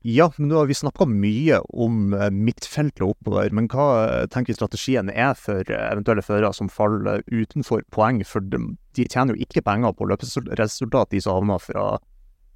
[0.00, 3.88] Ja, men nå har vi snakka mye om eh, midtfeltet oppover, men hva
[4.22, 8.22] tenker tenker strategien er for eh, eventuelle førere som faller utenfor poeng?
[8.24, 8.62] For de,
[8.96, 11.90] de tjener jo ikke penger på løpsresultat, de som havner fra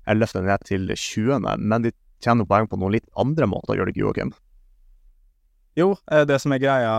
[0.09, 0.41] 11.
[0.47, 1.93] ned til 20., men de
[2.25, 4.33] tjener jo poeng på noen litt andre måter, gjør det ikke, Joakim?
[5.77, 6.97] Jo, eh, det som er greia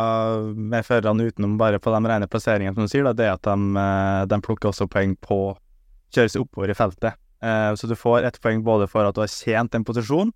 [0.53, 3.57] med førerne utenom bare på de rene plasseringene, som du sier, det er at de,
[3.79, 5.53] eh, de, plukker også poeng på å
[6.13, 7.15] kjøre seg oppover i feltet.
[7.45, 10.33] Eh, så du får ett poeng både for at du har tjent en posisjon,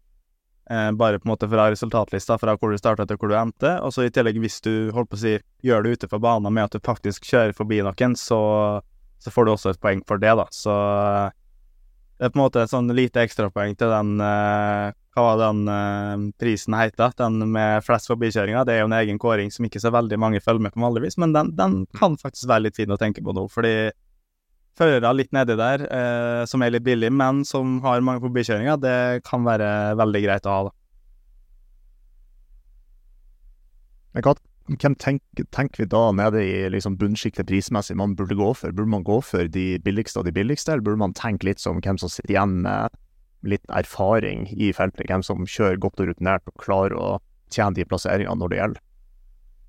[0.70, 3.90] bare på en måte fra resultatlista fra hvor du starta til hvor du endte, og
[3.90, 5.32] så i tillegg hvis du holdt på å si
[5.66, 8.38] gjør det ute på banen med at du faktisk kjører forbi noen, så,
[9.18, 10.46] så får du også et poeng for det, da.
[10.54, 10.76] Så
[12.20, 16.30] det er på en måte et sånn lite ekstrapoeng til den uh, Hva var den
[16.38, 17.10] prisen heita?
[17.18, 18.68] Den med flest forbikjøringer.
[18.68, 21.18] Det er jo en egen kåring som ikke så veldig mange følger med på vanligvis,
[21.18, 23.90] men den, den kan faktisk være litt fin å tenke på nå, fordi
[24.80, 29.24] førere litt nedi der, eh, som er litt billig, men som har mange forbikjøringer, det
[29.28, 30.76] kan være veldig greit å ha, da.
[34.16, 34.40] Men hva
[34.78, 38.74] hvem tenker, tenker, vi da nede i liksom bunnsjiktet prismessig man burde gå for?
[38.76, 41.80] Burde man gå for de billigste av de billigste, eller burde man tenke litt som
[41.82, 42.94] hvem som sitter igjen med
[43.50, 47.10] litt erfaring i feltet, hvem som kjører godt og rutinert og klarer å
[47.50, 48.86] tjene de plasseringene når det gjelder?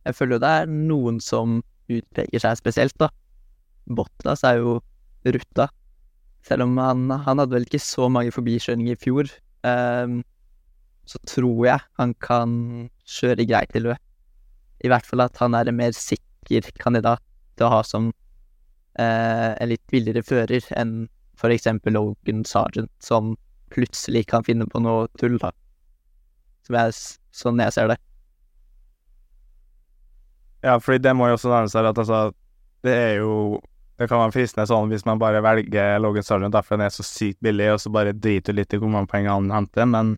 [0.04, 3.08] Jeg føler jo det er noen som utpeker seg spesielt, da.
[3.90, 4.78] Bottas er jo
[5.26, 5.68] rutta.
[6.46, 9.32] Selv om han, han hadde vel ikke så mange forbikjøringer i fjor,
[9.66, 10.20] um,
[11.08, 12.54] så tror jeg han kan
[13.08, 14.06] kjøre greit i løp
[14.80, 17.22] i hvert fall at han er en mer sikker kandidat
[17.58, 21.08] til å ha som uh, en litt billigere fører enn
[21.40, 23.32] eksempel Logan Sergeant, som
[23.72, 25.48] plutselig kan finne på noe tull, da.
[26.66, 26.96] Som jeg,
[27.32, 27.96] sånn jeg ser det.
[30.60, 32.18] Ja, fordi det må jo også nevnes her at altså,
[32.84, 33.32] det er jo
[34.00, 37.04] Det kan være fristende sånn hvis man bare velger Logan Sergeant derfor den er så
[37.04, 40.14] sykt billig, og så bare driter du litt i hvor mange poeng han henter, men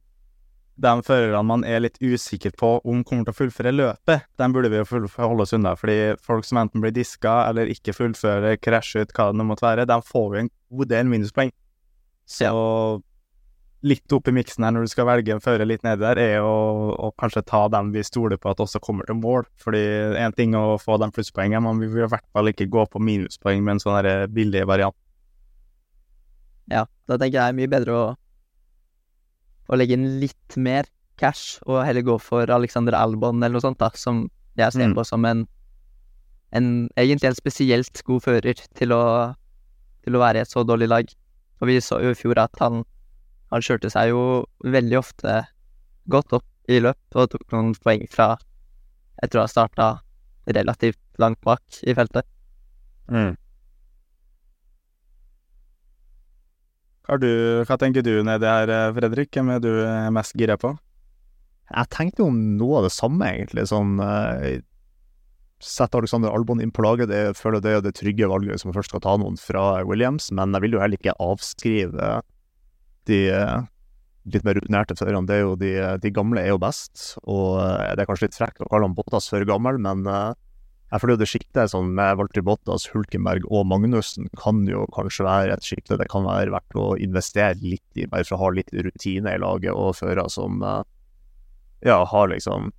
[0.82, 4.70] de førerne man er litt usikker på om kommer til å fullføre løpet, dem burde
[4.72, 5.74] vi jo holde oss unna.
[5.78, 9.66] Fordi folk som enten blir diska eller ikke fullfører, krasjer ut, hva det nå måtte
[9.66, 11.52] være, de får jo en god del minuspoeng.
[12.22, 12.54] Så
[13.82, 16.46] litt opp i miksen her når du skal velge en fører litt nedi der, er
[16.46, 16.54] å,
[16.94, 19.46] å, kanskje ta dem vi stoler på at også kommer til mål.
[19.62, 19.82] Fordi
[20.22, 22.86] én ting er å få de plusspoengene, men vi vil i hvert fall ikke gå
[22.92, 24.96] på minuspoeng med en sånn billig variant.
[26.70, 28.04] Ja, da tenker jeg det er mye bedre å,
[29.66, 30.86] å legge inn litt mer
[31.20, 34.24] cash, og heller gå for Alexander Albon eller noe sånt, da, som
[34.58, 34.96] jeg ser mm.
[34.96, 35.44] på som en,
[36.54, 36.70] en
[37.00, 39.02] egentlig en spesielt god fører til å,
[40.06, 41.12] til å være i et så dårlig lag.
[41.62, 42.82] Og vi så jo i fjor at han
[43.52, 44.22] han kjørte seg jo
[44.64, 45.42] veldig ofte
[46.10, 48.34] godt opp i løp og tok noen poeng fra
[49.20, 49.88] Jeg tror han starta
[50.56, 52.26] relativt langt bak i feltet.
[53.12, 53.36] Mm.
[57.06, 57.30] Hva, du,
[57.68, 59.30] hva, tenker du nedi her, Fredrik?
[59.34, 59.70] Hvem er du
[60.16, 60.72] mest gira på?
[61.68, 63.68] Jeg tenkte jo noe av det samme, egentlig.
[63.70, 64.00] Sånn
[65.62, 68.66] Sette Alexander Albon inn på laget, det, jeg føler det er det trygge valget hvis
[68.66, 72.08] man først skal ta noen fra Williams, men jeg vil jo heller ikke avskrive
[73.10, 73.58] de eh,
[74.32, 75.72] litt mer rutinerte førerne, det er jo de,
[76.02, 77.12] de, gamle er jo best.
[77.24, 81.00] Og eh, det er kanskje litt frekt å kalle han Bottas for gammel, men jeg
[81.00, 85.56] føler jo det sjiktet sånn med Walter Bottas, Hulkenberg og Magnussen kan jo kanskje være
[85.56, 88.74] et sjikte det kan være verdt å investere litt i, bare for å ha litt
[88.76, 92.70] rutine i laget, og førere som ja, har liksom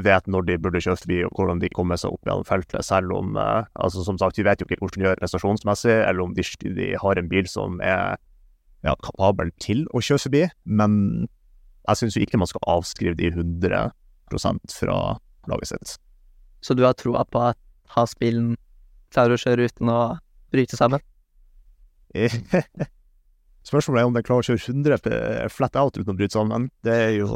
[0.00, 3.12] vet når de burde kjøre forbi og hvordan de kommer seg opp gjennom feltet, selv
[3.18, 6.46] om altså som sagt, vi vet jo ikke hvordan de gjør prestasjonsmessig, eller om de,
[6.78, 8.16] de har en bil som er
[8.82, 10.94] ja, kapabel til å kjøre forbi, men
[11.88, 13.90] jeg syns ikke man skal avskrive de 100
[14.72, 14.98] fra
[15.50, 15.96] laget sitt.
[16.62, 17.58] Så du har troa på at
[17.92, 18.54] Hasbilen
[19.12, 20.00] klarer å kjøre uten å
[20.54, 21.02] bryte sammen?
[23.68, 26.70] Spørsmålet er om de klarer å kjøre 100 flat out uten å bryte sammen.
[26.84, 27.28] Det er jo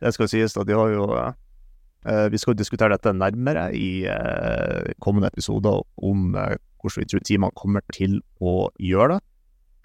[0.00, 4.92] Det skal sies at de har jo eh, Vi skal diskutere dette nærmere i eh,
[5.00, 9.29] kommende episoder om eh, hvordan vi tror teamene kommer til å gjøre det.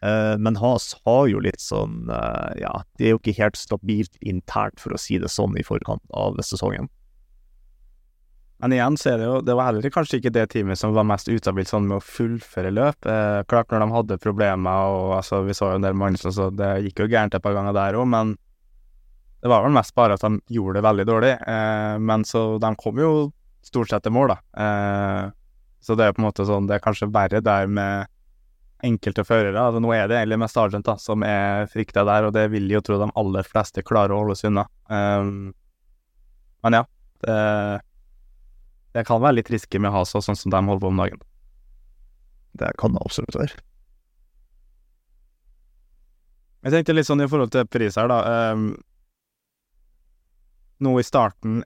[0.04, 4.20] Uh, men Has har jo litt sånn uh, Ja, det er jo ikke helt stabilt
[4.20, 6.92] internt, for å si det sånn, i forkant av sesongen.
[8.64, 11.08] Men igjen så er det jo Det var heller kanskje ikke det teamet som var
[11.08, 13.08] mest ustabilt sånn med å fullføre løp.
[13.10, 16.50] Eh, klart når de hadde problemer, og altså, vi så jo en del Magnus, så
[16.54, 18.36] det gikk jo gærent et par ganger der òg, men
[19.44, 21.34] det var vel mest bare at de gjorde det veldig dårlig.
[21.38, 23.12] Eh, men så de kom jo
[23.66, 24.38] stort sett til mål, da.
[24.64, 25.34] Eh,
[25.86, 28.10] så det er på en måte sånn Det er kanskje verre der med
[28.84, 29.60] enkelte førere.
[29.60, 32.68] Altså, nå er det egentlig mest Argent da, som er frykta der, og det vil
[32.72, 34.66] jo tro de aller fleste klarer å holde seg unna.
[34.90, 35.54] Um,
[36.66, 36.82] men ja,
[37.26, 37.38] det,
[38.98, 41.24] det, kan være litt risky med Hasa, sånn som de holder på om dagen.
[42.56, 43.64] Det kan det absolutt være.
[46.66, 48.52] Jeg tenkte litt sånn i forhold til pris her, da.
[48.56, 48.70] Um,
[50.82, 51.62] nå i starten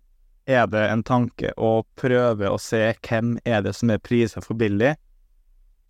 [0.50, 4.58] er det en tanke å prøve å se hvem er det som er priser for
[4.60, 4.96] billig,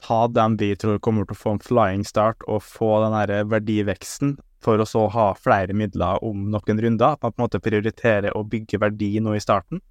[0.07, 3.33] ha dem vi tror kommer til å få en flying start og få den her
[3.51, 7.15] verdiveksten, for å så ha flere midler om noen runder?
[7.15, 9.81] At man på en måte prioriterer å bygge verdi nå i starten?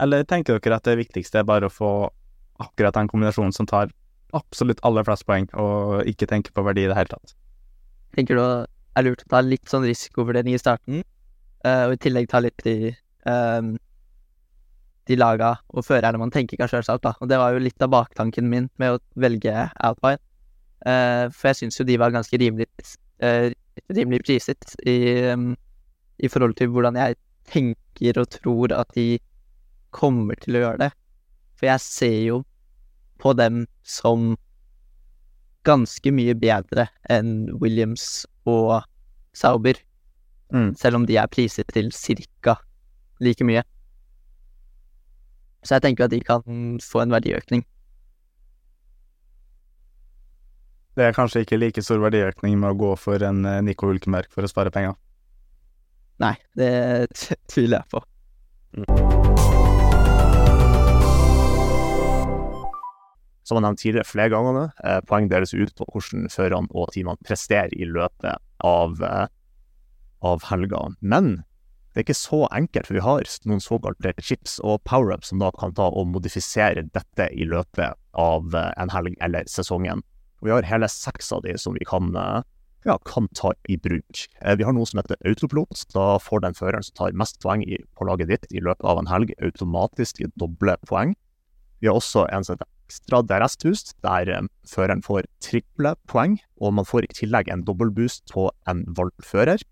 [0.00, 1.92] Eller tenker dere at det viktigste er bare å få
[2.62, 3.92] akkurat den kombinasjonen som tar
[4.34, 7.34] absolutt aller flest poeng, og ikke tenke på verdi i det hele tatt?
[8.16, 8.66] Tenker du det
[8.98, 11.02] er lurt å ta litt sånn risikovurdering i starten,
[11.66, 12.94] uh, og i tillegg ta litt i
[13.26, 13.74] um,
[15.08, 17.12] de laga og førerne man tenker kan kjøre seg opp, da.
[17.20, 20.20] Og det var jo litt av baktanken min med å velge Alpine.
[20.84, 22.68] Uh, for jeg syns jo de var ganske rimelig,
[23.24, 23.48] uh,
[23.96, 24.96] rimelig priset i,
[25.32, 25.54] um,
[26.20, 27.16] i, forhold til hvordan jeg
[27.48, 29.16] tenker og tror at de
[29.96, 30.90] kommer til å gjøre det.
[31.56, 32.42] For jeg ser jo
[33.22, 34.34] på dem som
[35.64, 38.82] ganske mye bedre enn Williams og
[39.32, 39.78] Sauber.
[40.52, 40.74] Mm.
[40.76, 42.58] Selv om de er priset til cirka
[43.24, 43.64] like mye.
[45.64, 47.64] Så jeg tenker at de kan få en verdiøkning.
[50.94, 54.28] Det er kanskje ikke like stor verdiøkning med å gå for en eh, Nico Hulkenberg
[54.30, 54.94] for å spare penger?
[56.22, 56.70] Nei, det
[57.50, 58.04] tviler jeg på.
[63.44, 67.26] Som jeg nevnte tidligere flere ganger, eh, poeng deles ut på hvordan førerne og teamene
[67.26, 69.26] presterer i løpet av, eh,
[70.30, 70.86] av helga.
[71.00, 71.40] Men
[71.94, 75.52] det er ikke så enkelt, for vi har noen såkalte chips og power-ups som da
[75.54, 80.02] kan ta og modifisere dette i løpet av eh, en helg eller sesongen.
[80.42, 82.40] Vi har hele seks av de som vi kan, eh,
[82.88, 84.24] ja, kan ta i bruk.
[84.42, 85.84] Eh, vi har noe som heter autopilot.
[85.94, 89.10] Da får den føreren som tar mest poeng på laget ditt i løpet av en
[89.12, 91.14] helg, automatisk doble poeng.
[91.78, 94.32] Vi har også en som heter ekstra DRS-boost, der
[94.66, 99.62] føreren får triple poeng, og man får i tillegg en dobbeltboost på en valgt fører.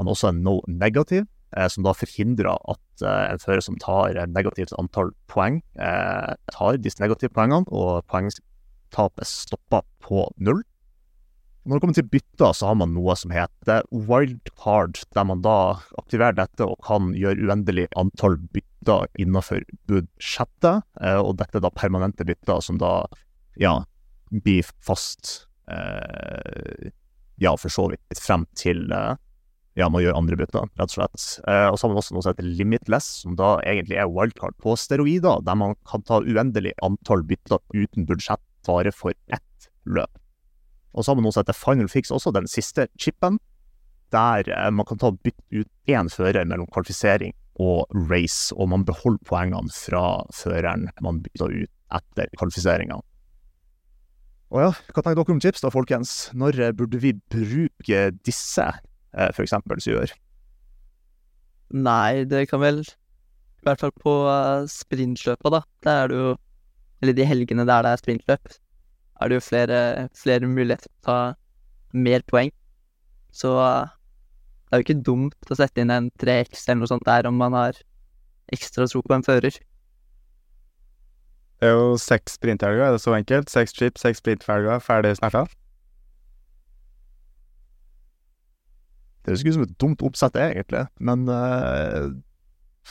[0.00, 1.36] Man har også en no negativ, eh,
[1.72, 6.80] som da forhindrer at eh, en fører som tar et negativt antall poeng, eh, tar
[6.82, 10.62] disse negative poengene, og poengtapet stopper på null.
[11.68, 15.56] Når det kommer til bytter, så har man noe som heter wildcard, der man da
[16.00, 21.72] aktiverer dette og kan gjøre uendelig antall bytter innenfor budsjettet, eh, og dette er da
[21.74, 23.04] permanente bytter som da,
[23.60, 23.76] ja,
[24.30, 26.90] blir fast, eh,
[27.40, 29.18] ja, for så vidt, frem til eh,
[29.80, 31.26] ja, man gjør andre bytter, rett og slett.
[31.48, 34.56] Eh, og så har man også noe som heter limitless, som da egentlig er wildcard
[34.62, 40.12] på steroider, der man kan ta uendelig antall bytter uten budsjett bare for ett løp.
[40.92, 43.38] Og så har man noe som heter final fix også, den siste chipen,
[44.14, 48.86] der eh, man kan ta bytte ut én fører mellom kvalifisering og race, og man
[48.88, 53.00] beholder poengene fra føreren man bytter ut etter kvalifiseringa.
[54.50, 56.14] Og ja, hva tenker dere om chips da, folkens?
[56.34, 58.66] Når eh, burde vi bruke disse,
[59.14, 60.14] eh, for eksempel, Syver?
[61.70, 65.60] Nei, det kan vel I hvert fall på uh, sprintløpa, da.
[65.84, 66.30] Der er det jo
[67.02, 68.50] Eller de helgene der det er sprintløp,
[69.20, 71.18] er det jo flere, flere muligheter til å ta
[71.96, 72.50] mer poeng.
[73.32, 73.88] Så uh,
[74.68, 77.40] det er jo ikke dumt å sette inn en 3X eller noe sånt der om
[77.40, 77.78] man har
[78.52, 79.56] ekstra tro på en fører.
[81.60, 83.50] Det er jo seks sprinthelger, er det så enkelt?
[83.52, 85.46] Seks chip, seks sprinthelger, ferdig snakka?
[89.20, 92.08] Det høres ut som et dumt oppsett, egentlig, men uh,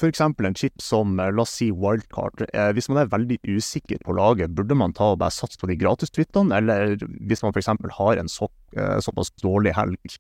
[0.05, 2.45] eksempel en chip som, uh, la oss si, wildcard.
[2.53, 5.71] Uh, hvis man er veldig usikker på laget, burde man ta og bare satse på
[5.71, 8.49] de gratistwittene, eller hvis man for eksempel har en så,
[9.01, 10.19] såpass dårlig helg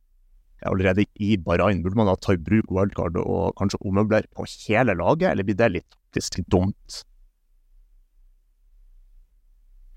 [0.67, 4.97] allerede i Bahrain, burde man da ta i bruk wildcard og kanskje ommøblere på hele
[4.97, 7.03] laget, eller blir det litt faktisk dumt?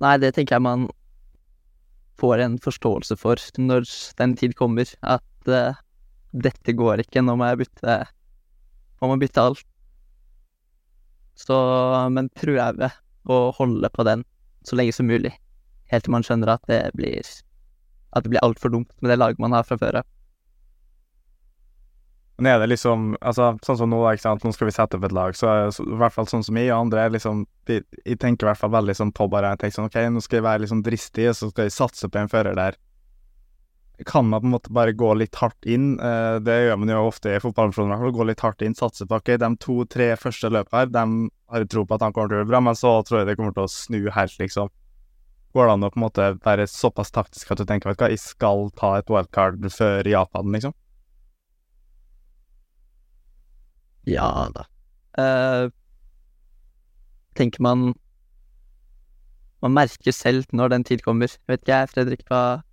[0.03, 0.89] Nei, det tenker jeg man
[2.21, 3.87] får en forståelse for når
[4.19, 5.79] den tid kommer, at uh,
[6.33, 8.01] dette går ikke, nå må jeg bytte
[9.03, 9.65] Nå må jeg bytte alt.
[11.35, 11.57] Så,
[12.15, 12.93] men prøve
[13.27, 14.23] å holde på den
[14.63, 15.33] så lenge som mulig,
[15.91, 17.27] helt til man skjønner at det blir
[18.13, 20.07] at det blir altfor dumt med det laget man har fra før av.
[22.37, 25.05] Men er det liksom Altså, sånn som nå, ikke sant, nå skal vi sette opp
[25.07, 28.19] et lag, så, så i hvert fall sånn som jeg og andre liksom Jeg, jeg
[28.23, 30.47] tenker i hvert fall veldig sånn på bare Jeg tenker sånn OK, nå skal jeg
[30.49, 32.79] være liksom dristig, og så skal jeg satse på en fører der.
[34.07, 35.95] Kan man på en måte bare gå litt hardt inn?
[36.01, 38.13] Eh, det gjør man jo ofte i hvert.
[38.17, 41.85] Gå litt hardt inn, satse på OK, de to-tre første løpene her, de har tro
[41.87, 43.67] på at han kommer til å gjøre bra, men så tror jeg det kommer til
[43.67, 44.73] å snu helt, liksom.
[45.53, 48.05] Går det an å på en måte være såpass taktisk at du tenker vet du
[48.07, 50.73] hva, jeg skal ta et wildcard før Japan, liksom?
[54.09, 54.65] Ja da.
[55.13, 55.69] Uh,
[57.37, 57.93] tenker man
[59.63, 61.31] Man merker selv når den tid kommer.
[61.47, 62.65] Vet ikke jeg, Fredrik, hva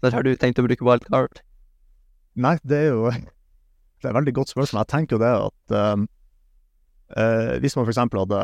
[0.00, 1.42] Når har du tenkt å bruke wildcard?
[2.40, 4.80] Nei, det er jo Det er et veldig godt spørsmål.
[4.80, 6.06] Jeg tenker jo det at um,
[7.12, 8.38] uh, hvis man eksempel hadde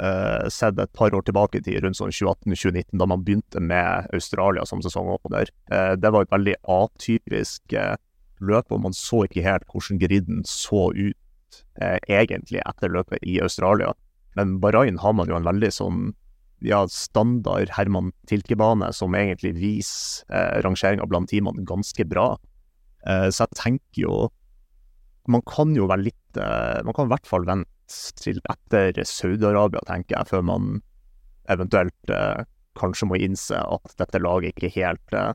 [0.00, 4.08] uh, sett et par år tilbake i tid, rundt sånn 2018-2019, da man begynte med
[4.16, 7.98] Australia som sesongåpner, uh, det var et veldig atypisk uh,
[8.40, 11.18] løp, og man så ikke helt hvordan griden så ut
[12.08, 13.92] egentlig etter løpet i Australia.
[14.40, 16.00] Men Bahrain har man jo en veldig sånn
[16.66, 22.32] ja, standard Herman Tilke-bane som egentlig viser eh, rangeringa blant teamene ganske bra.
[23.06, 24.16] Eh, så jeg tenker jo
[25.30, 27.68] Man kan jo være litt eh, Man kan i hvert fall vente
[28.18, 30.68] til etter Saudi-Arabia, tenker jeg, før man
[31.52, 32.44] eventuelt eh,
[32.78, 35.34] kanskje må innse at dette laget ikke helt eh,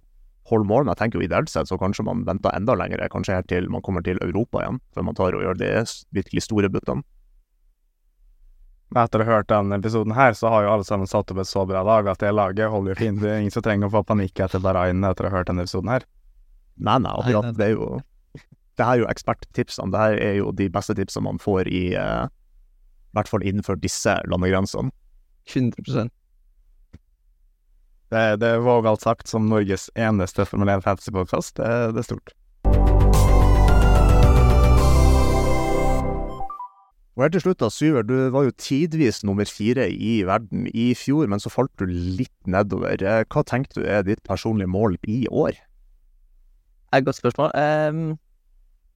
[0.50, 0.86] holde mål.
[0.86, 3.70] Men jeg tenker jo ideelt sett så kanskje man venter enda lenger, kanskje helt til
[3.70, 5.72] man kommer til Europa igjen, før man tar og gjør de
[6.18, 7.06] virkelig store byttene.
[8.96, 11.50] Etter å ha hørt denne episoden her, så har jo alle sammen satt opp et
[11.50, 13.20] så bra lag at det laget holder jo fint.
[13.20, 15.66] Det er ingen som trenger å få panikk etter Bahrain etter å ha hørt denne
[15.68, 16.06] episoden her.
[16.78, 17.52] Nei, nei, akkurat.
[17.58, 17.90] Det er jo
[18.78, 19.92] Det her er jo eksperttipsene.
[19.92, 22.30] Det her er jo de beste tipsene man får i uh,
[23.18, 24.94] hvert fall innenfor disse landegrensene.
[25.50, 26.08] 100
[28.08, 31.58] det, det er vågalt sagt som Norges eneste Formel 1 fantasy-podkast.
[31.58, 32.37] Det, det, er stort.
[37.18, 40.92] Og helt til slutt, da, Syver, du var jo tidvis nummer fire i verden i
[40.94, 43.02] fjor, men så falt du litt nedover.
[43.02, 45.58] Eh, hva tenker du er ditt personlige mål i år?
[45.58, 47.50] Det er et godt spørsmål.
[47.58, 48.04] Um,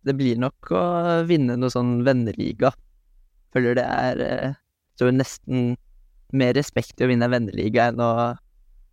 [0.05, 0.83] det blir nok å
[1.25, 2.69] vinne noe sånn venneliga.
[3.57, 4.53] Føler det er uh,
[5.01, 5.73] Så nesten
[6.29, 8.11] mer respekt i å vinne en venneliga enn å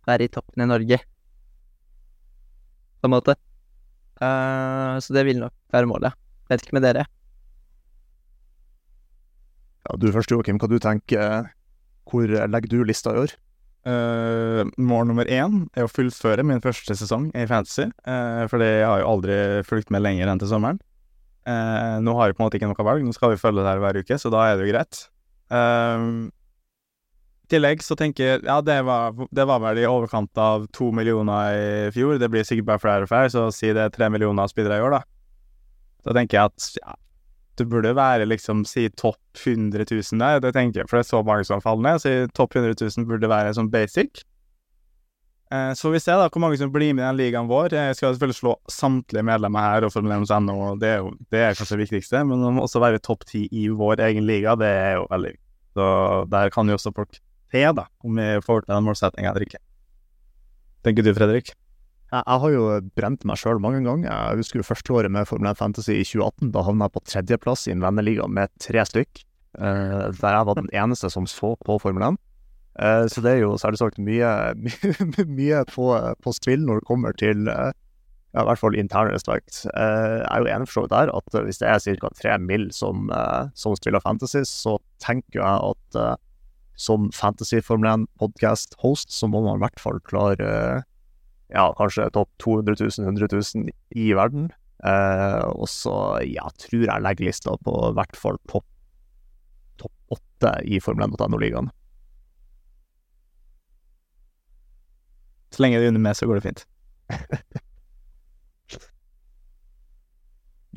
[0.09, 0.97] være i toppen i Norge,
[2.97, 3.37] på en måte.
[4.17, 6.17] Uh, så det vil nok være målet.
[6.49, 7.05] Vet ikke med dere.
[9.89, 10.59] Ja, du først, Joakim.
[10.61, 11.49] Hva du tenker
[12.09, 13.33] Hvor legger du lista i år?
[13.87, 18.85] Uh, mål nummer én er å fullføre min første sesong i Fantasy, uh, fordi jeg
[18.85, 20.81] har jo aldri fulgt med lenger enn til sommeren.
[21.47, 23.71] Uh, nå har vi på en måte ikke noe valg, nå skal vi følge det
[23.71, 24.99] her hver uke, så da er det jo greit.
[25.49, 25.57] I
[27.49, 31.93] tillegg så tenker jeg Ja, det var, var vel i overkant av to millioner i
[31.95, 32.19] fjor.
[32.21, 34.83] Det blir sikkert bare flere og flere, så si det er tre millioner spillere i
[34.85, 35.01] år, da.
[36.05, 36.99] Så tenker jeg at ja,
[37.59, 41.11] det burde være liksom si topp 100 000 der, det tenker jeg, for det er
[41.11, 44.23] så mange som faller ned, så topp 100 000 burde være sånn basic.
[45.51, 47.73] Eh, så får vi se da hvor mange som blir med i den ligaen vår.
[47.73, 51.57] Jeg skal selvfølgelig slå samtlige medlemmer her og Formel1.no, og det er jo det er
[51.57, 54.93] kanskje det viktigste, men å også være topp ti i vår egen liga, det er
[54.99, 55.45] jo veldig viktig.
[55.79, 55.87] Så
[56.29, 57.17] der kan jo også folk
[57.49, 59.61] se da, om vi får til den målsettinga eller ikke.
[60.85, 61.53] Tenker du, Fredrik?
[62.09, 62.63] Jeg, jeg har jo
[62.97, 64.09] brent meg sjøl mange ganger.
[64.09, 66.53] Jeg husker jo første året med Formel 1 Fantasy i 2018.
[66.55, 69.21] Da havna jeg på tredjeplass i en venneliga med tre stykk,
[69.59, 72.21] uh, der jeg var den eneste som så på Formel 1.
[72.79, 74.31] Uh, så det er jo selvsagt mye,
[74.65, 75.91] mye, mye på,
[76.23, 77.69] på, spill når det kommer til uh,
[78.33, 79.63] ja, i hvert fall intern respekt.
[79.73, 82.11] Eh, jeg er jo enig for så vidt der at hvis det er ca.
[82.13, 82.67] tre mill.
[82.75, 86.15] Som, eh, som, spiller fantasy, så tenker jeg at eh,
[86.79, 90.83] som Fantasy Formel 1 podcast-host, så må man i hvert fall klare
[91.49, 94.49] ja, kanskje topp 200 000, 100 000 i verden.
[94.85, 95.93] Eh, og så
[96.23, 98.67] ja, tror jeg legger lista på i hvert fall topp
[99.79, 101.69] top åtte i Formel 1.no-ligaen.
[105.49, 106.61] Så lenge det er under med, så går det fint.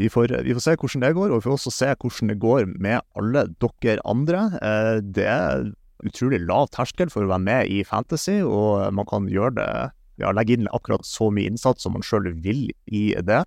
[0.01, 2.39] vi, får, vi får, se hvordan det går, og vi får også se hvordan det
[2.43, 4.41] går med alle dere andre.
[4.63, 9.29] Eh, det er utrolig lav terskel for å være med i Fantasy, og man kan
[9.31, 9.71] gjøre det
[10.23, 13.43] ja, legge inn akkurat så mye innsats som man sjøl vil i det.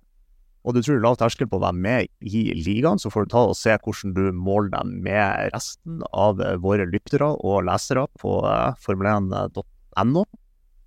[0.66, 3.44] Og du tror lav terskel på å være med i ligaen, så får du ta
[3.46, 8.74] og se hvordan du måler dem med resten av våre lyttere og lesere på uh,
[8.82, 10.24] formel1.no.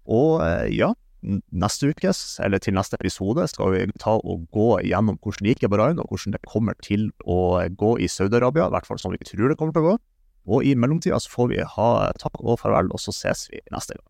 [0.09, 5.15] Og uh, ja, neste ukes, eller til neste episode, skal vi ta og gå gjennom
[5.23, 8.75] hvordan det gikk i Bahrain, og hvordan det kommer til å gå i Saudi-Arabia, i
[8.75, 9.97] hvert fall som vi tror det kommer til å gå.
[10.49, 13.95] Og i mellomtida så får vi ha takk og farvel, og så ses vi neste
[13.95, 14.07] gang.